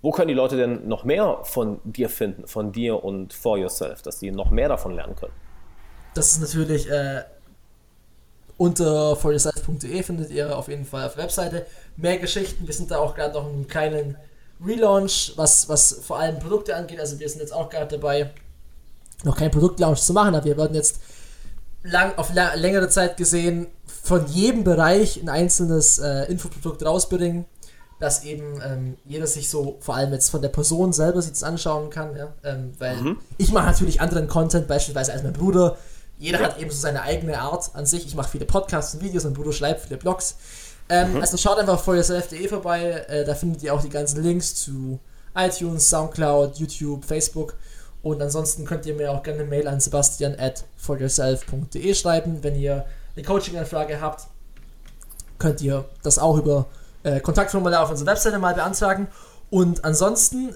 [0.00, 4.02] wo können die Leute denn noch mehr von dir finden, von dir und for yourself,
[4.02, 5.32] dass sie noch mehr davon lernen können?
[6.14, 7.24] Das ist natürlich äh,
[8.56, 12.66] unter foryourself.de findet ihr auf jeden Fall auf der Webseite mehr Geschichten.
[12.66, 14.16] Wir sind da auch gerade noch in einem kleinen
[14.64, 17.00] Relaunch, was, was vor allem Produkte angeht.
[17.00, 18.30] Also wir sind jetzt auch gerade dabei,
[19.24, 21.00] noch keinen Produktlaunch zu machen, aber wir werden jetzt
[21.82, 23.68] lang, auf längere Zeit gesehen
[24.02, 27.44] von jedem Bereich ein einzelnes äh, Infoprodukt rausbringen,
[27.98, 31.42] dass eben ähm, jeder sich so, vor allem jetzt von der Person selber sich das
[31.42, 32.32] anschauen kann, ja?
[32.44, 33.18] Ähm, weil mhm.
[33.38, 35.76] ich mache natürlich anderen Content, beispielsweise als mein Bruder.
[36.18, 38.06] Jeder hat eben so seine eigene Art an sich.
[38.06, 40.36] Ich mache viele Podcasts und Videos, mein Bruder schreibt viele Blogs.
[40.88, 41.20] Ähm, mhm.
[41.20, 45.00] Also schaut einfach vor yourself.de vorbei, äh, da findet ihr auch die ganzen Links zu
[45.34, 47.54] iTunes, Soundcloud, YouTube, Facebook.
[48.02, 52.38] Und ansonsten könnt ihr mir auch gerne eine Mail an sebastian at foryourself.de schreiben.
[52.42, 54.28] Wenn ihr eine Coaching-Anfrage habt,
[55.38, 56.66] könnt ihr das auch über
[57.02, 59.08] äh, Kontaktformular auf unserer Webseite mal beantragen.
[59.50, 60.54] Und ansonsten,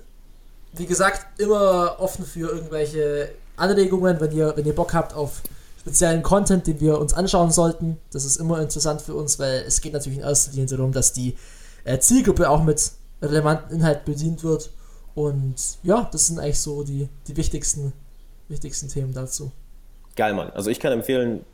[0.72, 5.42] wie gesagt, immer offen für irgendwelche Anregungen, wenn ihr, wenn ihr Bock habt auf
[5.80, 7.98] speziellen Content, den wir uns anschauen sollten.
[8.12, 11.14] Das ist immer interessant für uns, weil es geht natürlich in erster Linie darum, dass
[11.14, 11.36] die
[11.84, 14.70] äh, Zielgruppe auch mit relevanten Inhalt bedient wird.
[15.14, 17.94] Und ja, das sind eigentlich so die, die wichtigsten,
[18.48, 19.52] wichtigsten Themen dazu.
[20.16, 20.50] Geil, Mann.
[20.50, 21.46] Also ich kann empfehlen,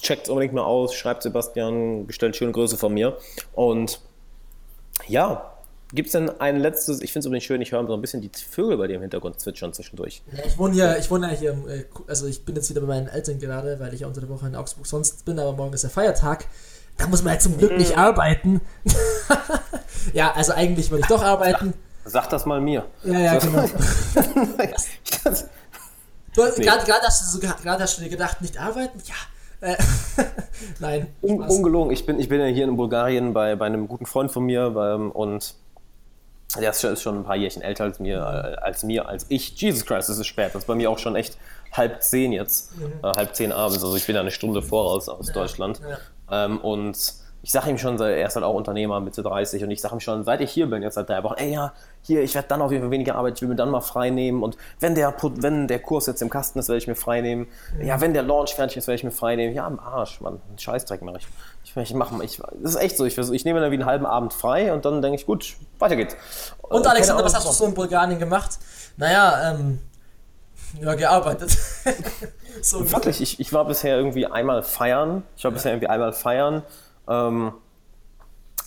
[0.00, 3.16] checkt unbedingt mal aus, schreibt Sebastian, bestellt schöne Größe von mir.
[3.52, 4.00] Und
[5.06, 5.51] ja,
[5.94, 8.22] Gibt es denn ein letztes, ich finde es übrigens schön, ich höre so ein bisschen
[8.22, 10.22] die Vögel bei dir im Hintergrund zwitschern zwischendurch.
[10.32, 12.86] Ja, ich wohne ja, ich wohne ja hier, äh, also ich bin jetzt wieder bei
[12.86, 15.74] meinen Eltern gerade, weil ich ja unter der Woche in Augsburg sonst bin, aber morgen
[15.74, 16.46] ist der Feiertag.
[16.96, 18.60] Da muss man ja zum Glück nicht arbeiten.
[20.12, 21.74] ja, also eigentlich würde ich doch arbeiten.
[22.04, 22.86] Sag, sag das mal mir.
[23.04, 23.66] Ja, ja, genau.
[26.34, 26.64] du, nee.
[26.64, 28.98] Gerade hast, du, hast du dir gedacht, nicht arbeiten?
[29.06, 29.14] Ja,
[29.62, 29.76] äh,
[30.80, 31.06] Nein.
[31.22, 31.92] Un ungelogen.
[31.92, 34.70] Ich bin, ich bin ja hier in Bulgarien bei, bei einem guten Freund von mir
[34.70, 35.54] bei, und
[36.60, 39.60] Der ist schon ein paar Jährchen älter als mir, äh, als mir, als ich.
[39.60, 40.48] Jesus Christ, es ist spät.
[40.54, 41.38] Das ist bei mir auch schon echt
[41.72, 42.76] halb zehn jetzt.
[42.76, 42.92] Mhm.
[43.02, 43.82] Äh, halb zehn abends.
[43.82, 45.80] Also ich bin ja eine Stunde voraus aus ja, Deutschland.
[46.30, 46.44] Ja.
[46.44, 46.96] Ähm, und
[47.42, 50.00] ich sage ihm schon, er ist halt auch Unternehmer, Mitte 30, und ich sage ihm
[50.00, 51.72] schon, seit ich hier bin, jetzt seit drei Wochen, ey ja,
[52.02, 54.10] hier, ich werde dann auf jeden Fall weniger arbeiten, ich will mir dann mal frei
[54.10, 57.20] nehmen und wenn der, wenn der Kurs jetzt im Kasten ist, werde ich mir frei
[57.20, 57.48] nehmen.
[57.76, 57.86] Mhm.
[57.86, 59.54] Ja, wenn der Launch fertig ist, werde ich mir frei nehmen.
[59.54, 61.26] Ja, am Arsch, Mann, Scheißdreck mache ich.
[61.64, 64.06] Ich, ich mache, ich, das ist echt so, ich, ich nehme dann wie einen halben
[64.06, 66.16] Abend frei und dann denke ich, gut, weiter geht's.
[66.60, 68.58] Und Alexander, was hast du so in Bulgarien gemacht?
[68.96, 69.80] Naja, ähm,
[70.80, 71.56] ja, gearbeitet.
[72.62, 75.22] so Wirklich, ich, ich war bisher irgendwie einmal feiern.
[75.36, 76.62] Ich war bisher irgendwie einmal feiern.
[77.08, 77.52] Ähm,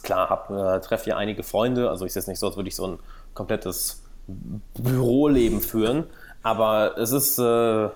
[0.03, 2.75] klar, hab, äh, treffe hier einige Freunde, also ist jetzt nicht so, als würde ich
[2.75, 2.99] so ein
[3.33, 4.03] komplettes
[4.77, 6.05] Büroleben führen,
[6.43, 7.89] aber es ist, äh,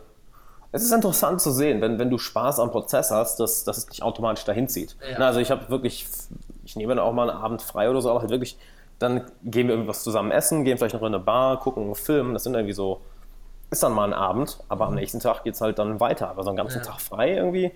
[0.71, 3.85] es ist interessant zu sehen, wenn, wenn du Spaß am Prozess hast, dass, dass es
[3.87, 4.95] dich automatisch dahin zieht.
[5.01, 5.17] Ja.
[5.19, 6.07] Na, also ich habe wirklich,
[6.63, 8.57] ich nehme dann auch mal einen Abend frei oder so, aber halt wirklich,
[8.99, 12.33] dann gehen wir irgendwas zusammen essen, gehen vielleicht noch in eine Bar, gucken einen Film,
[12.33, 13.01] das sind irgendwie so,
[13.71, 14.99] ist dann mal ein Abend, aber am mhm.
[14.99, 16.85] nächsten Tag geht es halt dann weiter, aber so einen ganzen ja.
[16.85, 17.71] Tag frei irgendwie,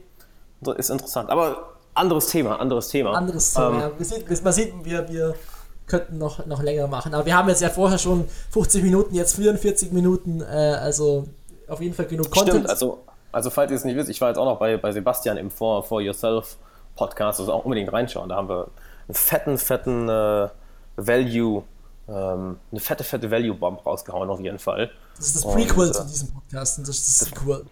[0.78, 1.30] ist interessant.
[1.30, 3.14] Aber anderes Thema, anderes Thema.
[3.14, 3.92] Anderes Thema, ähm, ja.
[3.98, 5.36] Wir sieht, man sieht, wir, wir
[5.88, 7.14] könnten noch, noch länger machen.
[7.14, 11.28] Aber wir haben jetzt ja vorher schon 50 Minuten, jetzt 44 Minuten, äh, also
[11.68, 12.52] auf jeden Fall genug Content.
[12.52, 14.92] Stimmt, also, also falls ihr es nicht wisst, ich war jetzt auch noch bei, bei
[14.92, 16.58] Sebastian im For, For Yourself
[16.96, 18.30] Podcast, also auch unbedingt reinschauen.
[18.30, 18.68] Da haben wir
[19.08, 20.48] einen fetten, fetten äh,
[20.96, 21.64] Value,
[22.08, 24.92] ähm, eine fette, fette Value-Bomb rausgehauen auf jeden Fall.
[25.18, 27.66] Das ist das Prequel und, zu diesem Podcast und das ist das Sequel.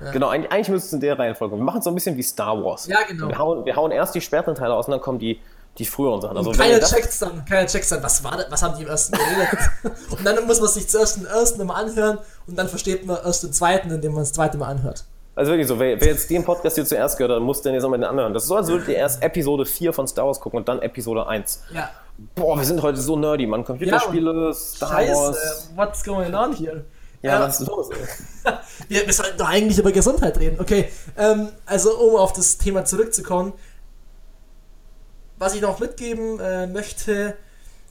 [0.00, 0.12] Ja.
[0.12, 1.56] Genau, eigentlich, eigentlich müsste es in der Reihenfolge.
[1.56, 2.86] Wir machen es so ein bisschen wie Star Wars.
[2.86, 3.28] Ja, genau.
[3.28, 5.40] Wir hauen, wir hauen erst die späteren Teile aus und dann kommen die,
[5.78, 6.36] die früheren Sachen.
[6.36, 9.16] Also, keiner checkt dann, keiner checkt dann, was war das, was haben die im ersten
[9.16, 9.58] geredet?
[10.10, 13.42] und dann muss man sich zuerst den ersten mal anhören und dann versteht man erst
[13.42, 15.04] den zweiten, indem man das zweite Mal anhört.
[15.34, 17.84] Also wirklich so, wer, wer jetzt den Podcast hier zuerst gehört hat, muss den jetzt
[17.84, 18.34] nochmal den anhören.
[18.34, 20.82] Das ist so, als würdet ihr erst Episode 4 von Star Wars gucken und dann
[20.82, 21.62] Episode 1.
[21.72, 21.90] Ja.
[22.34, 23.64] Boah, wir sind heute so nerdy, man.
[23.64, 25.70] Computerspiele, ja, Star Scheiße, Wars.
[25.76, 26.84] what's going on here?
[27.22, 27.88] Ja, was ist los?
[28.88, 30.60] wir, wir sollten doch eigentlich über Gesundheit reden.
[30.60, 33.52] Okay, ähm, also um auf das Thema zurückzukommen,
[35.38, 37.36] was ich noch mitgeben äh, möchte,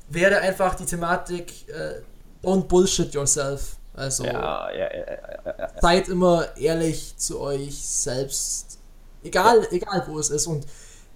[0.09, 2.01] wäre einfach die Thematik äh,
[2.43, 3.78] Don't bullshit yourself.
[3.93, 8.78] Also ja, ja, ja, seid immer ehrlich zu euch selbst.
[9.23, 10.45] Egal, egal wo es ist.
[10.45, 10.67] Und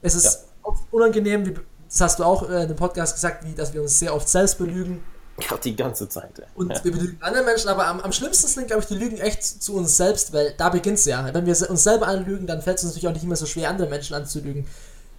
[0.02, 1.54] es ist oft unangenehm, wie,
[1.88, 4.28] das hast du auch äh, in dem Podcast gesagt, wie, dass wir uns sehr oft
[4.28, 5.04] selbst belügen.
[5.50, 6.38] Ja, die ganze Zeit.
[6.38, 6.46] Ja.
[6.56, 9.44] Und wir belügen andere Menschen, aber am, am schlimmsten sind, glaube ich, die Lügen echt
[9.44, 11.28] zu uns selbst, weil da beginnt es ja.
[11.34, 13.70] Wenn wir uns selber anlügen, dann fällt es uns natürlich auch nicht immer so schwer,
[13.70, 14.68] andere Menschen anzulügen.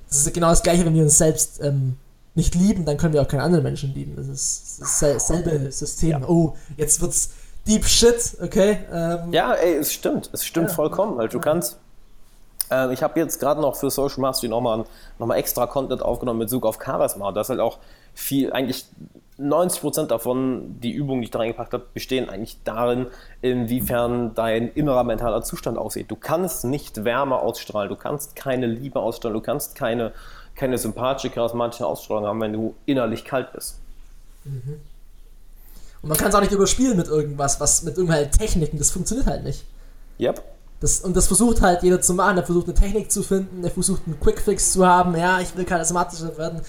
[0.09, 1.97] Das ist genau das Gleiche, wenn wir uns selbst ähm,
[2.35, 4.17] nicht lieben, dann können wir auch keine anderen Menschen lieben.
[4.17, 6.11] Das ist dasselbe System.
[6.11, 6.29] Ja.
[6.29, 7.31] Oh, jetzt wird's
[7.67, 8.79] Deep Shit, okay?
[8.93, 10.31] Ähm, ja, ey, es stimmt.
[10.33, 10.75] Es stimmt ja.
[10.75, 11.79] vollkommen, weil du kannst.
[12.71, 14.85] Äh, ich habe jetzt gerade noch für Social Mastery nochmal
[15.19, 17.33] noch mal extra Content aufgenommen mit Zug auf Charisma.
[17.33, 17.79] Das ist halt auch
[18.15, 18.87] viel, eigentlich
[19.39, 23.07] 90% davon, die Übungen, die ich da reingepackt habe, bestehen eigentlich darin,
[23.41, 26.11] inwiefern dein innerer mentaler Zustand aussieht.
[26.11, 30.13] Du kannst nicht Wärme ausstrahlen, du kannst keine Liebe ausstrahlen, du kannst keine,
[30.55, 33.79] keine sympathische, charismatische Ausstrahlung haben, wenn du innerlich kalt bist.
[34.45, 34.81] Mhm.
[36.03, 39.27] Und man kann es auch nicht überspielen mit irgendwas, was mit irgendwelchen Techniken, das funktioniert
[39.27, 39.65] halt nicht.
[40.21, 40.43] Yep.
[40.81, 42.35] Das, und das versucht halt jeder zu machen.
[42.35, 45.17] Der versucht eine Technik zu finden, der versucht einen Quickfix zu haben.
[45.17, 46.61] Ja, ich will charismatischer werden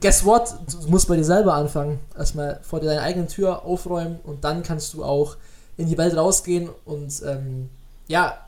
[0.00, 0.54] guess what?
[0.82, 2.00] Du musst bei dir selber anfangen.
[2.16, 5.36] Erstmal vor dir deine eigene Tür aufräumen und dann kannst du auch
[5.76, 7.70] in die Welt rausgehen und ähm,
[8.08, 8.38] ja,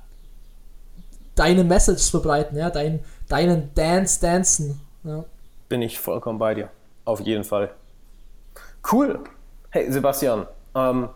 [1.35, 4.81] deine Message verbreiten, ja, dein, deinen Dance dancen.
[5.05, 5.25] Ja.
[5.69, 6.69] Bin ich vollkommen bei dir.
[7.05, 7.71] Auf jeden Fall.
[8.91, 9.21] Cool.
[9.71, 11.09] Hey, Sebastian, ähm,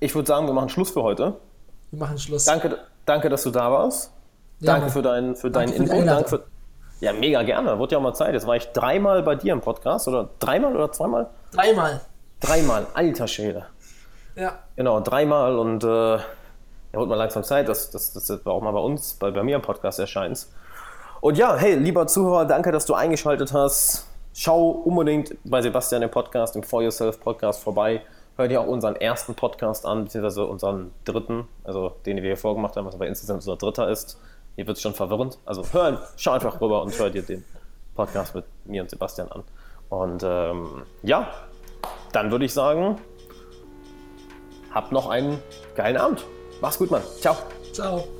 [0.00, 1.36] ich würde sagen, wir machen Schluss für heute.
[1.90, 2.44] Wir machen Schluss.
[2.44, 4.12] Danke, danke dass du da warst.
[4.60, 6.06] Ja, danke für, dein, für deinen Input.
[6.06, 6.44] Danke für,
[7.00, 7.78] ja, mega gerne.
[7.78, 8.34] Wurde ja auch mal Zeit.
[8.34, 10.06] Jetzt war ich dreimal bei dir im Podcast.
[10.06, 11.28] Oder dreimal oder zweimal?
[11.52, 12.00] Dreimal.
[12.40, 12.86] Dreimal.
[12.94, 13.66] Alter Schwede.
[14.36, 14.58] Ja.
[14.76, 15.58] Genau, dreimal.
[15.58, 16.22] Und äh, ja,
[16.92, 19.62] wurde mal langsam Zeit, dass das, das auch mal bei uns, bei, bei mir im
[19.62, 20.46] Podcast erscheint.
[21.20, 24.06] Und ja, hey, lieber Zuhörer, danke, dass du eingeschaltet hast.
[24.32, 28.02] Schau unbedingt bei Sebastian im Podcast, im For Yourself Podcast vorbei.
[28.36, 32.76] Hör dir auch unseren ersten Podcast an, beziehungsweise unseren dritten, also den wir hier vorgemacht
[32.76, 34.18] haben, was aber insgesamt unser dritter ist.
[34.56, 35.38] Hier wird es schon verwirrend.
[35.44, 37.44] Also hören, schau einfach rüber und hör dir den
[37.94, 39.44] Podcast mit mir und Sebastian an.
[39.88, 41.30] Und ähm, ja,
[42.12, 42.98] dann würde ich sagen,
[44.72, 45.42] habt noch einen
[45.74, 46.24] geilen Abend.
[46.60, 47.02] Mach's gut, Mann.
[47.20, 47.36] Ciao.
[47.72, 48.19] Ciao.